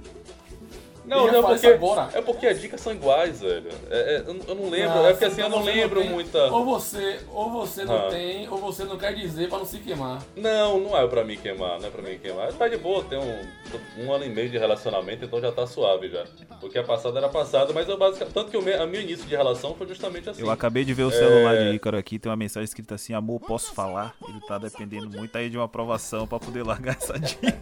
[1.05, 2.09] Não, não é porque agora.
[2.15, 3.71] é porque as dicas são iguais, velho.
[3.91, 6.01] É, é, eu, eu não lembro, Ah, é porque assim eu então não você lembro
[6.01, 6.45] tem- muita.
[6.53, 8.11] Ou você, ou você não Ah.
[8.11, 10.23] tem, ou você não quer dizer pra não se queimar.
[10.37, 12.53] Não, não é pra mim queimar, não é pra mim queimar.
[12.53, 16.09] Tá de boa, tem um, um ano e meio de relacionamento, então já tá suave
[16.09, 16.25] já.
[16.61, 18.35] Porque a passada era passada, mas eu basicamente.
[18.35, 20.43] Tanto que o meu, a meu início de relação foi justamente assim.
[20.43, 21.71] Eu acabei de ver o celular É.
[21.71, 24.15] de Ícaro aqui, tem uma mensagem escrita assim, amor, posso falar?
[24.29, 27.53] Ele tá dependendo muito aí de uma aprovação pra poder largar essa dica.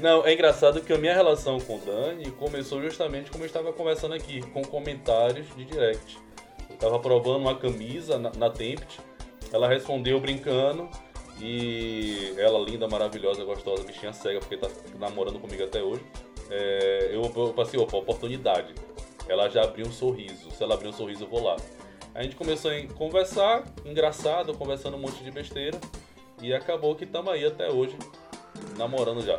[0.00, 3.72] Não, é engraçado que a minha relação com o Dani começou justamente como eu estava
[3.72, 6.18] conversando aqui, com comentários de direct.
[6.68, 9.00] Eu tava provando uma camisa na, na Tempt,
[9.52, 10.88] ela respondeu brincando
[11.40, 16.04] e ela linda, maravilhosa, gostosa, bichinha cega, porque tá namorando comigo até hoje.
[16.50, 18.74] É, eu, eu passei, opa, oportunidade.
[19.28, 21.56] Ela já abriu um sorriso, se ela abrir um sorriso eu vou lá.
[22.14, 25.80] A gente começou a conversar, engraçado, conversando um monte de besteira
[26.42, 27.96] e acabou que estamos aí até hoje,
[28.76, 29.38] namorando já.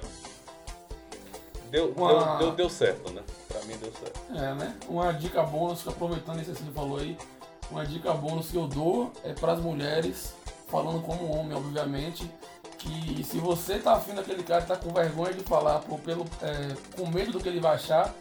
[1.70, 3.22] Deu, deu, Uma- deu, deu certo, né?
[3.48, 4.20] Pra mim deu certo.
[4.34, 4.76] É, né?
[4.88, 7.18] Uma dica bônus, que aproveitando isso que você falou aí,
[7.72, 10.34] uma dica bônus que eu dou é pras mulheres,
[10.68, 12.30] falando como homem, obviamente,
[12.78, 16.26] que se você tá afim daquele cara e tá com vergonha de falar, por, pelo,
[16.42, 18.14] é, com medo do que ele vai achar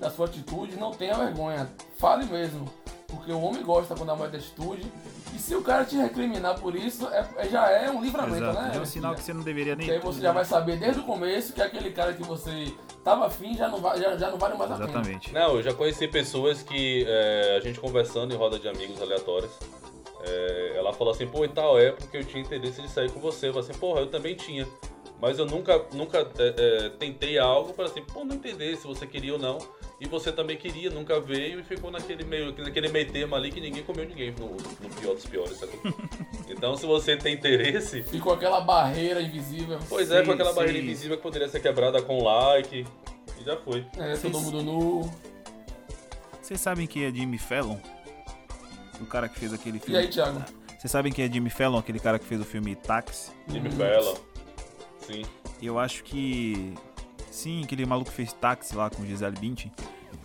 [0.00, 1.68] da sua atitude, não tenha vergonha.
[1.98, 2.68] Fale mesmo.
[3.08, 4.92] Porque o homem gosta quando a mulher tem atitude.
[5.34, 8.62] E se o cara te recriminar por isso, é, é- já é um livramento, Exato.
[8.62, 8.72] né?
[8.74, 9.86] É um sinal que você não deveria nem.
[9.86, 12.70] Que aí você já vai saber desde o começo que aquele cara que você
[13.02, 14.90] tava afim já não, vai, já, já não vale mais a pena.
[14.90, 15.32] Exatamente.
[15.32, 19.52] Não, eu já conheci pessoas que é, a gente conversando em roda de amigos aleatórios.
[20.24, 23.48] é, ela falou assim, pô, em tal época eu tinha interesse de sair com você.
[23.48, 24.68] Eu falei assim, porra, eu também tinha.
[25.20, 26.54] Mas eu nunca, nunca é,
[26.86, 29.58] é, tentei algo para assim, pô, não entender se você queria ou não.
[30.00, 33.60] E você também queria, nunca veio e ficou naquele meio, naquele meio termo ali que
[33.60, 35.80] ninguém comeu ninguém, no, no pior dos piores, sacou?
[36.48, 39.78] Então se você tem interesse, Ficou aquela barreira invisível.
[39.88, 40.56] pois é, Sim, com aquela sim.
[40.56, 42.86] barreira invisível que poderia ser quebrada com like.
[43.40, 43.84] E já foi.
[43.98, 44.30] É, Sim.
[44.30, 45.10] todo mundo nu.
[46.40, 47.76] Vocês sabem quem é Jimmy Fallon?
[49.00, 49.98] O cara que fez aquele E filme.
[49.98, 50.42] aí, Thiago?
[50.78, 53.30] Vocês sabem quem é Jimmy Fallon, aquele cara que fez o filme Táxi?
[53.48, 53.76] Jimmy Uhum.
[53.76, 54.14] Fallon.
[55.00, 55.22] Sim.
[55.60, 56.72] Eu acho que.
[57.38, 59.70] Sim, aquele maluco fez táxi lá com Gisele Bündchen.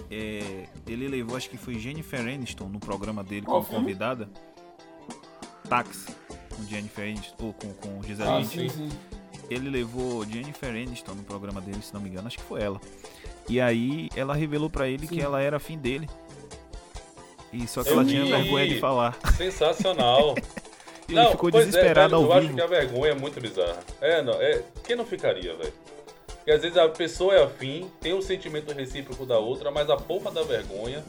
[0.09, 4.27] É, ele levou, acho que foi Jennifer Aniston no programa dele como convidada.
[5.69, 6.07] Táxi,
[6.49, 8.67] com Jennifer Aniston, ou com, com Gisele Ah, Bündchen.
[8.67, 8.97] sim, sim.
[9.47, 12.81] Ele levou Jennifer Aniston no programa dele, se não me engano, acho que foi ela.
[13.47, 15.15] E aí ela revelou pra ele Sim.
[15.15, 16.09] que ela era afim dele.
[17.51, 19.15] E só que Eu ela tinha vergonha de falar.
[19.37, 20.33] Sensacional.
[21.07, 22.45] Ele ficou pois desesperado é, velho, ao Eu vivo.
[22.47, 23.79] acho que a vergonha é muito bizarra.
[24.01, 24.63] É, não, é.
[24.85, 25.73] Quem não ficaria, velho?
[26.43, 29.95] Porque às vezes a pessoa é afim, tem um sentimento recíproco da outra, mas a
[29.95, 31.01] porra da vergonha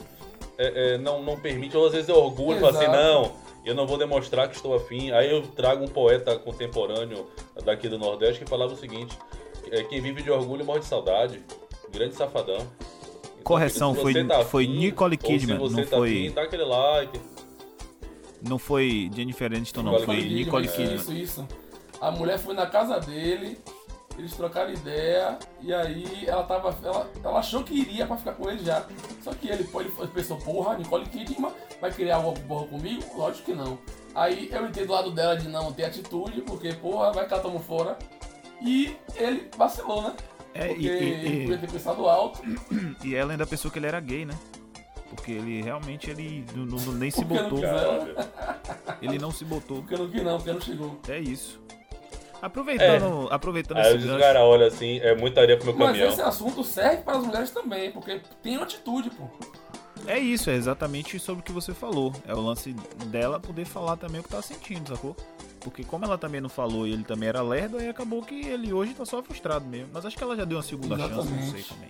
[0.56, 3.32] é, é, não, não permite, ou às vezes é orgulho, fala assim, não,
[3.64, 5.10] eu não vou demonstrar que estou afim.
[5.10, 7.26] Aí eu trago um poeta contemporâneo
[7.64, 9.18] daqui do Nordeste que falava o seguinte:
[9.72, 11.42] é, quem vive de orgulho morre de saudade.
[11.90, 12.56] Grande safadão.
[12.56, 16.30] Então, Correção, foi, tá foi afim, Nicole ou se Kidman, você não tá foi, afim,
[16.32, 17.20] dá aquele like.
[18.40, 20.70] não foi Jennifer Aniston, não, Nicole foi Kidman, Nicole é.
[20.70, 20.94] Kidman.
[20.94, 21.48] Isso, isso.
[22.00, 23.58] A mulher foi na casa dele,
[24.18, 26.76] eles trocaram ideia, e aí ela tava.
[26.82, 28.84] Ela, ela achou que iria pra ficar com ele já.
[29.22, 33.02] Só que ele, ele pensou, porra, Nicole Kidman vai criar alguma porra comigo?
[33.16, 33.78] Lógico que não.
[34.14, 37.42] Aí eu entendo o lado dela de não ter atitude, porque, porra, vai que ela
[37.42, 37.98] toma fora.
[38.62, 40.14] E ele vacilou, né?
[40.54, 42.40] É, Porque e, e- ele e- podia ter pensado alto.
[43.02, 44.34] e ela ainda pensou que ele era gay, né?
[45.10, 47.58] Porque ele realmente ele não- não- nem se Porque não botou.
[47.60, 47.68] quis.
[47.70, 48.16] Caralho.
[49.02, 49.78] Ele não se botou.
[49.78, 51.00] Porque não quis não, porque não chegou.
[51.08, 51.60] É isso.
[52.42, 56.08] Aproveitando, aproveitando Aí esse os caras olham assim, é muita areia pro meu Mas caminhão.
[56.08, 59.28] esse assunto serve para as mulheres também, porque tem atitude, pô.
[60.06, 62.12] É isso, é exatamente sobre o que você falou.
[62.26, 62.74] É o lance
[63.06, 65.16] dela poder falar também o que tá sentindo, sacou?
[65.60, 68.70] Porque como ela também não falou e ele também era lerdo, aí acabou que ele
[68.72, 69.88] hoje tá só frustrado mesmo.
[69.94, 71.68] Mas acho que ela já deu uma segunda chance, não sei Exatamente.
[71.68, 71.88] também.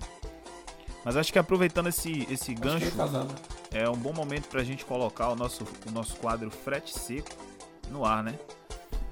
[1.04, 2.87] Mas acho que aproveitando esse, esse que gancho,
[3.72, 7.28] é é um bom momento pra gente colocar o nosso, o nosso quadro Frete Seco
[7.90, 8.38] no ar, né?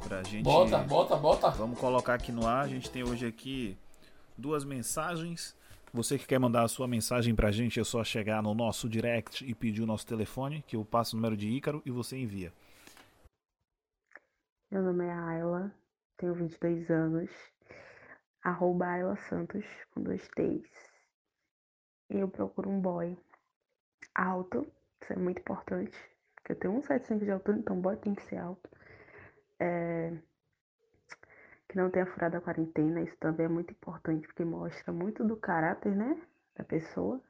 [0.07, 0.43] Pra gente.
[0.43, 1.51] Bota, bota, bota.
[1.51, 2.65] Vamos colocar aqui no ar.
[2.65, 3.77] A gente tem hoje aqui
[4.37, 5.57] duas mensagens.
[5.95, 9.45] Você que quer mandar a sua mensagem pra gente, é só chegar no nosso direct
[9.45, 12.51] e pedir o nosso telefone, que eu passo o número de Ícaro e você envia.
[14.71, 15.71] Meu nome é Ayla,
[16.17, 17.31] tenho 22 anos,
[18.43, 20.71] arroba Ayla Santos, com dois T's.
[22.09, 23.15] E eu procuro um boy
[24.15, 24.67] alto,
[25.03, 25.99] isso é muito importante,
[26.37, 28.67] porque eu tenho 1,75 de altura, então boy tem que ser alto.
[29.63, 30.13] É,
[31.69, 35.37] Que não tenha furado a quarentena, isso também é muito importante, porque mostra muito do
[35.37, 36.21] caráter, né,
[36.57, 37.21] da pessoa.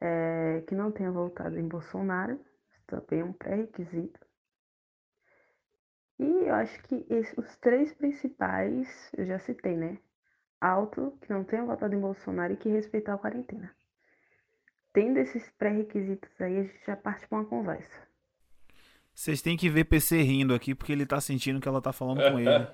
[0.00, 4.18] É, Que não tenha voltado em Bolsonaro, isso também é um pré-requisito.
[6.18, 7.06] E eu acho que
[7.36, 9.98] os três principais, eu já citei, né?
[10.60, 13.74] Alto, que não tenha votado em Bolsonaro e que respeitar a quarentena.
[14.92, 18.09] Tendo esses pré-requisitos aí, a gente já parte para uma conversa.
[19.20, 22.22] Vocês têm que ver PC rindo aqui, porque ele tá sentindo que ela tá falando
[22.22, 22.48] com ele.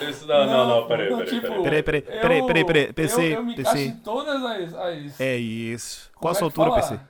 [0.00, 1.82] Esse- não, não, não, peraí, não, peraí, tipo, peraí.
[1.84, 3.70] Peraí, peraí, peraí, peraí, peraí, PC, eu, eu me PC.
[3.70, 4.74] encaixo em todas as.
[4.74, 6.10] as É isso.
[6.14, 6.98] como Qual a é sua que altura, fala?
[6.98, 7.08] PC?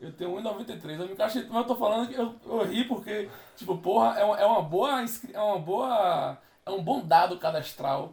[0.00, 1.00] Eu tenho 1,93.
[1.00, 1.46] Eu me encaixo em.
[1.48, 4.62] Mas eu tô falando que eu, eu ri porque, tipo, porra, é uma, é uma
[4.62, 5.04] boa.
[5.34, 6.38] É uma boa.
[6.64, 8.12] É um bom dado cadastral.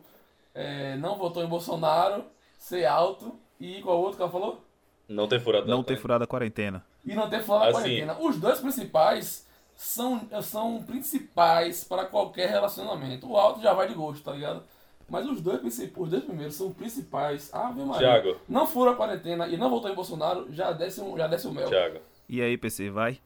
[0.55, 2.25] É, não votou em Bolsonaro,
[2.57, 4.65] ser alto e qual outro que ela falou?
[5.07, 5.67] Não tem furado.
[5.67, 6.83] Não ter furado a quarentena.
[7.05, 7.79] E não ter furado a Assim.
[7.79, 8.17] quarentena.
[8.19, 13.29] Os dois principais são, são principais para qualquer relacionamento.
[13.29, 14.63] O alto já vai de gosto, tá ligado?
[15.09, 15.61] Mas os dois,
[15.95, 17.53] os dois primeiros são principais.
[17.53, 18.07] Ave Maria.
[18.07, 21.47] Thiago, Não fura a quarentena e não votou em Bolsonaro, já desce, um, já desce
[21.47, 21.67] o mel.
[21.67, 21.99] Thiago.
[22.27, 23.19] E aí, PC, vai?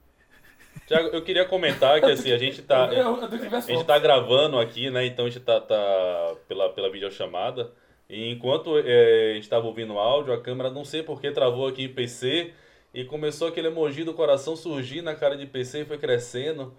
[0.87, 2.87] Thiago, eu queria comentar que assim, a gente tá.
[2.93, 5.05] Eu, eu ver A gente tá gravando aqui, né?
[5.05, 7.71] Então a gente tá, tá pela, pela videochamada.
[8.09, 11.29] E enquanto é, a gente tava ouvindo o áudio, a câmera não sei por que
[11.31, 12.53] travou aqui em PC.
[12.97, 16.73] E começou aquele emoji do coração surgir na cara de PC e foi crescendo.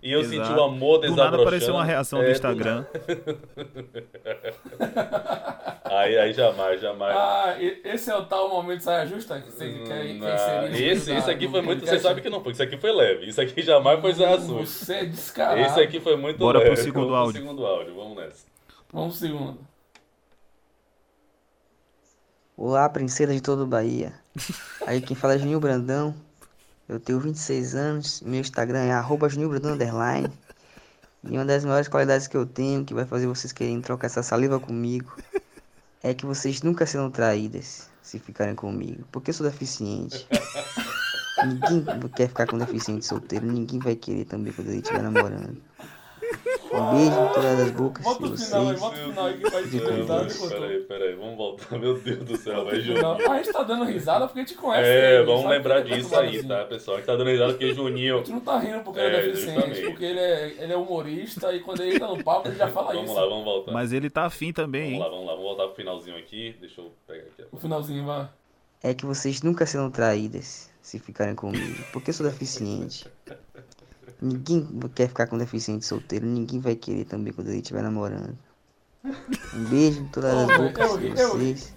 [0.00, 0.46] E eu Exato.
[0.46, 1.42] senti o amor Do nada desabrochando.
[1.42, 2.84] apareceu uma reação do É, Instagram.
[5.84, 7.16] Aí, aí jamais, jamais.
[7.16, 10.88] Ah, esse é o tal momento de saia justa que você quer, quer Não, inserir
[10.90, 11.84] esse, esse aqui foi muito.
[11.86, 12.52] Você sabe que não foi.
[12.52, 13.26] Isso aqui foi leve.
[13.28, 14.66] Isso aqui jamais foi saia suja.
[14.66, 15.60] Você é descarado.
[15.60, 16.82] Esse aqui foi muito Bora pro leve.
[16.82, 17.40] segundo Vamos pro áudio.
[17.42, 17.94] segundo áudio.
[17.94, 18.46] Vamos nessa.
[18.92, 19.58] Vamos pro segundo.
[22.56, 24.12] Olá, princesa de todo o Bahia.
[24.86, 26.14] Aí quem fala é Juninho Brandão.
[26.88, 30.30] Eu tenho 26 anos, meu Instagram é arroba underline.
[31.22, 34.22] E uma das maiores qualidades que eu tenho, que vai fazer vocês quererem trocar essa
[34.22, 35.16] saliva comigo,
[36.02, 40.28] é que vocês nunca serão traídas se ficarem comigo, porque eu sou deficiente.
[41.46, 45.56] Ninguém quer ficar com deficiente solteiro, ninguém vai querer também quando ele estiver namorando.
[46.74, 49.34] Um beijo em todas as bocas de Bota o final aí, bota o final aí
[49.38, 50.48] que vai contou.
[50.48, 51.78] Peraí, peraí, vamos voltar.
[51.78, 53.30] Meu Deus do céu, vai Não, Juninho.
[53.32, 56.16] a gente tá dando risada porque a gente conhece É, ele, vamos lembrar é disso
[56.16, 56.48] aí, assim.
[56.48, 56.98] tá, pessoal?
[56.98, 58.18] Que tá dando risada porque A Juninho.
[58.18, 59.86] gente não tá rindo porque ele é É, deficiente, justamente.
[59.90, 62.92] porque ele é, ele é humorista e quando ele entra no palco ele já fala
[62.92, 63.14] Vamos isso.
[63.20, 63.72] lá, vamos voltar.
[63.72, 65.00] Mas ele tá afim também, Vamos hein?
[65.00, 66.56] lá, vamos lá, vamos voltar pro finalzinho aqui.
[66.60, 67.44] Deixa eu pegar aqui.
[67.52, 68.28] O finalzinho, vai.
[68.82, 73.06] é que vocês nunca serão traídas se ficarem comigo, porque eu sou deficiente.
[74.24, 78.36] Ninguém quer ficar com deficiente solteiro, ninguém vai querer também quando ele estiver namorando.
[79.04, 81.74] Um beijo em todas as bocas eu de eu vocês.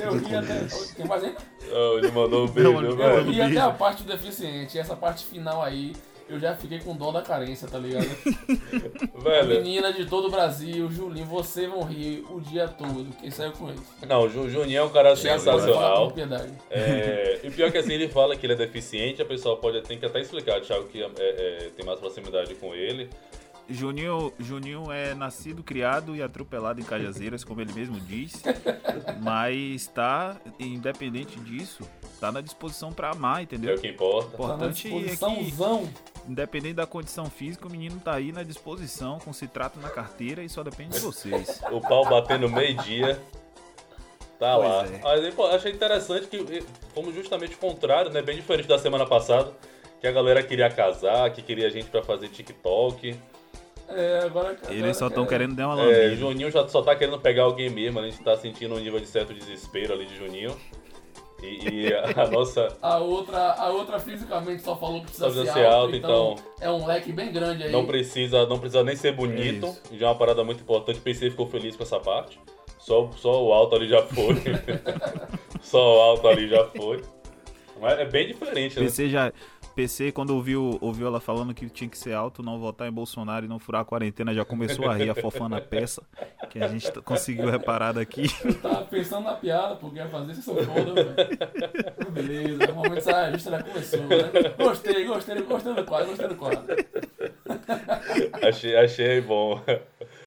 [0.00, 1.04] Eu até.
[1.06, 1.36] Mais ainda?
[1.70, 4.78] Oh, ele mandou um beijo, Não, Eu até a parte do deficiente.
[4.78, 5.94] Essa parte final aí
[6.28, 8.06] eu já fiquei com dó da carência, tá ligado?
[8.06, 13.06] A Velho, menina de todo o Brasil, Julinho, você vão rir o dia todo.
[13.20, 13.80] Quem saiu com ele?
[14.08, 16.12] não, o Ju- Juninho é um cara sensacional.
[16.70, 19.98] É, e pior que assim, ele fala que ele é deficiente, a pessoa pode tem
[19.98, 23.08] que até explicar, Thiago, que é, é, tem mais proximidade com ele.
[23.68, 28.42] Juninho, Juninho é nascido, criado e atropelado em Cajazeiras, como ele mesmo diz.
[29.22, 31.82] Mas tá, independente disso,
[32.20, 33.74] tá na disposição pra amar, É entendeu?
[33.74, 34.30] o que importa.
[34.36, 35.88] Tá na Importante é que, disposiçãozão.
[36.28, 40.42] Independente da condição física, o menino tá aí na disposição, com se trata na carteira
[40.42, 41.60] e só depende de vocês.
[41.70, 43.20] O pau batendo meio-dia.
[44.38, 44.86] Tá Pois lá.
[44.86, 45.00] é.
[45.22, 46.62] Mas pô, achei interessante que eh,
[46.92, 48.20] fomos justamente o contrário, né?
[48.20, 49.52] Bem diferente da semana passada.
[50.00, 53.16] Que a galera queria casar, que queria gente pra fazer TikTok.
[53.88, 54.56] É, agora.
[54.68, 56.16] Eles só estão agora querendo dar uma É, lambida.
[56.16, 59.06] Juninho já só tá querendo pegar alguém mesmo, a gente tá sentindo um nível de
[59.06, 60.54] certo desespero ali de Juninho.
[61.44, 62.68] E, e a, nossa.
[62.80, 66.32] A outra, a outra fisicamente só falou que precisa, Precisa ser, ser alto, alto, então,
[66.32, 67.72] então- é um leque bem grande aí.
[67.72, 69.66] Não precisa, não precisa nem ser bonito.
[69.92, 70.98] É já é uma parada muito importante.
[70.98, 72.40] O PC ficou feliz com essa parte.
[72.78, 74.36] Só, só o alto ali já foi.
[75.62, 77.02] só o alto ali já foi.
[77.80, 78.84] Mas é bem diferente, né?
[78.86, 79.32] PC já.
[79.74, 83.44] PC, quando ouviu, ouviu ela falando que tinha que ser alto, não votar em Bolsonaro
[83.44, 86.02] e não furar a quarentena, já começou a rir, afofando a peça,
[86.50, 88.24] que a gente conseguiu reparar daqui.
[88.44, 92.10] Eu tava pensando na piada, porque ia fazer isso foda, velho.
[92.12, 94.30] Beleza, o momento saia justa já começou, né?
[94.56, 96.76] Gostei, gostei, gostei do quadro, gostei do quadro.
[98.42, 99.60] Achei, achei bom.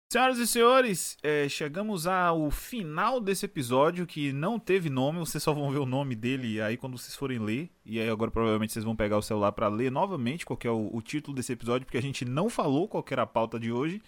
[0.10, 5.52] Senhoras e senhores, é, chegamos ao final desse episódio que não teve nome, vocês só
[5.52, 7.70] vão ver o nome dele aí quando vocês forem ler.
[7.86, 10.72] E aí agora provavelmente vocês vão pegar o celular pra ler novamente qual que é
[10.72, 13.60] o, o título desse episódio, porque a gente não falou qual que era a pauta
[13.60, 14.02] de hoje.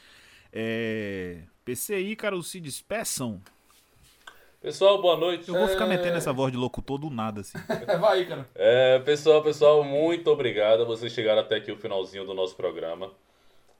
[0.53, 1.39] É...
[1.65, 3.41] PCI, cara, se despeçam.
[4.61, 5.49] Pessoal, boa noite.
[5.49, 5.89] Eu vou ficar É.
[5.89, 7.57] metendo essa voz de locutor do nada, assim.
[7.99, 8.47] Vai aí, cara.
[8.55, 10.85] É, pessoal, pessoal, muito obrigado.
[10.85, 13.11] Vocês chegaram até aqui o finalzinho do nosso programa.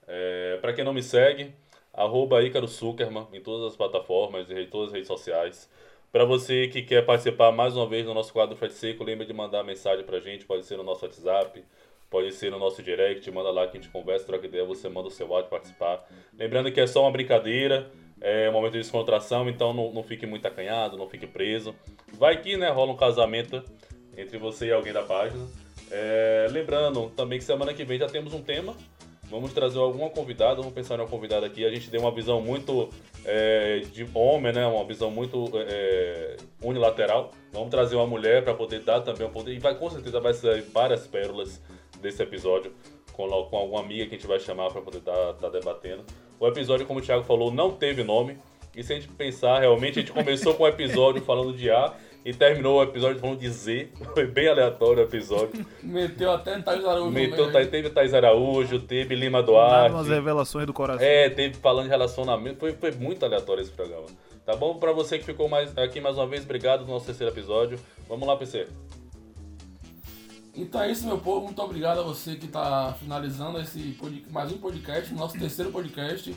[0.05, 1.53] É, para quem não me segue,
[1.99, 5.69] arroba Ícaro Zuckerman em todas as plataformas e em todas as redes sociais.
[6.13, 9.33] Para você que quer participar mais uma vez do nosso quadro Fred Seco, lembre de
[9.33, 11.61] mandar mensagem pra gente, pode ser no nosso WhatsApp,
[12.09, 15.09] pode ser no nosso direct, manda lá que a gente conversa, troca ideia, você manda
[15.09, 16.07] o seu áudio participar.
[16.37, 17.91] Lembrando que é só uma brincadeira,
[18.21, 21.75] é um momento de descontração, então não, não fique muito acanhado, não fique preso.
[22.13, 23.61] Vai que né, rola um casamento
[24.17, 25.45] entre você e alguém da página.
[25.91, 28.73] É, lembrando também que semana que vem já temos um tema.
[29.29, 31.63] Vamos trazer alguma convidada, vamos pensar em uma convidada aqui.
[31.63, 32.89] A gente deu uma visão muito
[33.23, 34.65] é, de homem, né?
[34.65, 37.31] Uma visão muito é, unilateral.
[37.51, 39.53] Vamos trazer uma mulher para poder dar também um poder.
[39.53, 41.61] E vai, com certeza vai sair várias pérolas
[42.01, 42.73] desse episódio
[43.13, 46.03] com, com alguma amiga que a gente vai chamar para poder estar debatendo.
[46.39, 48.37] O episódio, como o Thiago falou, não teve nome.
[48.75, 51.93] E se a gente pensar, realmente, a gente começou com o episódio falando de A
[52.25, 53.89] e terminou o episódio falando de Z.
[54.13, 55.65] Foi bem aleatório o episódio.
[55.81, 57.67] Meteu até Thales Araújo no Meteu, tá- aí.
[57.67, 60.09] teve Thais Araújo, teve Lima Nada, umas Duarte.
[60.09, 61.05] revelações do coração.
[61.05, 62.59] É, teve falando de relacionamento.
[62.59, 64.05] Foi, foi muito aleatório esse programa.
[64.45, 64.75] Tá bom?
[64.75, 67.79] Pra você que ficou mais, aqui mais uma vez, obrigado no nosso terceiro episódio.
[68.07, 68.67] Vamos lá, PC.
[70.55, 71.45] Então é isso, meu povo.
[71.45, 73.97] Muito obrigado a você que está finalizando esse
[74.29, 76.35] mais um podcast, nosso terceiro podcast.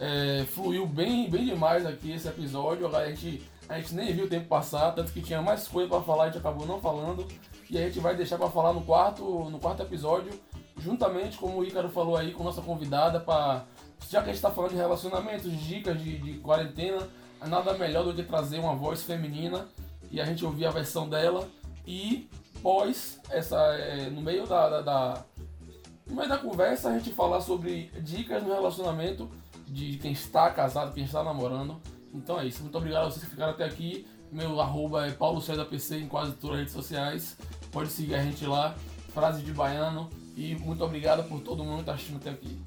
[0.00, 2.86] É, fluiu bem, bem demais aqui esse episódio.
[2.86, 5.88] Agora a gente, a gente nem viu o tempo passar, tanto que tinha mais coisa
[5.88, 7.26] para falar, a gente acabou não falando.
[7.70, 10.30] E a gente vai deixar para falar no quarto, no quarto episódio,
[10.78, 13.64] juntamente, como o Ícaro falou aí, com nossa convidada, para
[14.10, 17.08] já que a gente está falando de relacionamentos, dicas de, de quarentena,
[17.46, 19.66] nada melhor do que trazer uma voz feminina
[20.10, 21.48] e a gente ouvir a versão dela
[21.86, 22.28] e
[22.62, 25.24] pós essa é, no meio da, da, da-
[26.06, 29.30] no meio da conversa a gente falar sobre dicas no relacionamento
[29.66, 31.80] de quem está casado, quem está namorando.
[32.12, 32.62] Então é isso.
[32.62, 34.06] Muito obrigado a vocês que ficaram até aqui.
[34.30, 37.36] Meu arroba é Paulo César PC em quase todas as redes sociais.
[37.70, 38.74] Pode seguir a gente lá.
[39.12, 40.08] Frase de baiano.
[40.36, 42.58] E muito obrigado por todo mundo que está assistindo até aqui.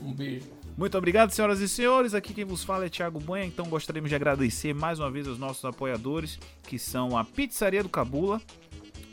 [0.00, 0.46] Um beijo.
[0.76, 2.14] Muito obrigado, senhoras e senhores.
[2.14, 3.44] Aqui quem vos fala é Thiago Banha.
[3.44, 7.88] Então gostaríamos de agradecer mais uma vez aos nossos apoiadores, que são a Pizzaria do
[7.88, 8.40] Cabula.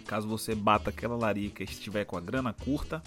[0.06, 3.04] Caso você bata aquela larica e estiver com a grana curta,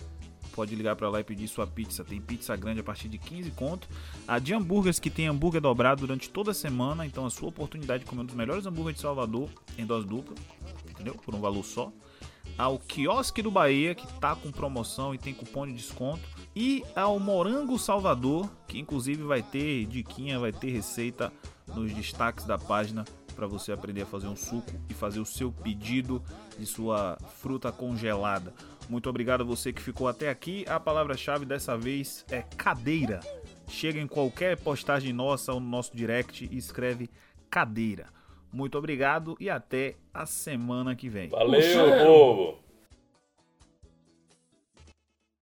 [0.52, 2.04] pode ligar para lá e pedir sua pizza.
[2.04, 3.88] Tem pizza grande a partir de 15 conto.
[4.26, 7.06] A de hambúrgueres que tem hambúrguer dobrado durante toda a semana.
[7.06, 10.34] Então a sua oportunidade de comer um dos melhores hambúrgueres de Salvador em dose dupla,
[10.88, 11.14] entendeu?
[11.14, 11.92] Por um valor só.
[12.58, 16.22] Ao Quiosque do Bahia, que tá com promoção e tem cupom de desconto.
[16.54, 21.32] E ao Morango Salvador, que inclusive vai ter diquinha, vai ter receita
[21.74, 25.50] nos destaques da página para você aprender a fazer um suco e fazer o seu
[25.50, 26.22] pedido
[26.58, 28.52] de sua fruta congelada.
[28.92, 30.66] Muito obrigado a você que ficou até aqui.
[30.68, 33.20] A palavra-chave dessa vez é cadeira.
[33.66, 37.08] Chega em qualquer postagem nossa ou no nosso direct e escreve
[37.48, 38.08] cadeira.
[38.52, 41.30] Muito obrigado e até a semana que vem.
[41.30, 42.61] Valeu, povo!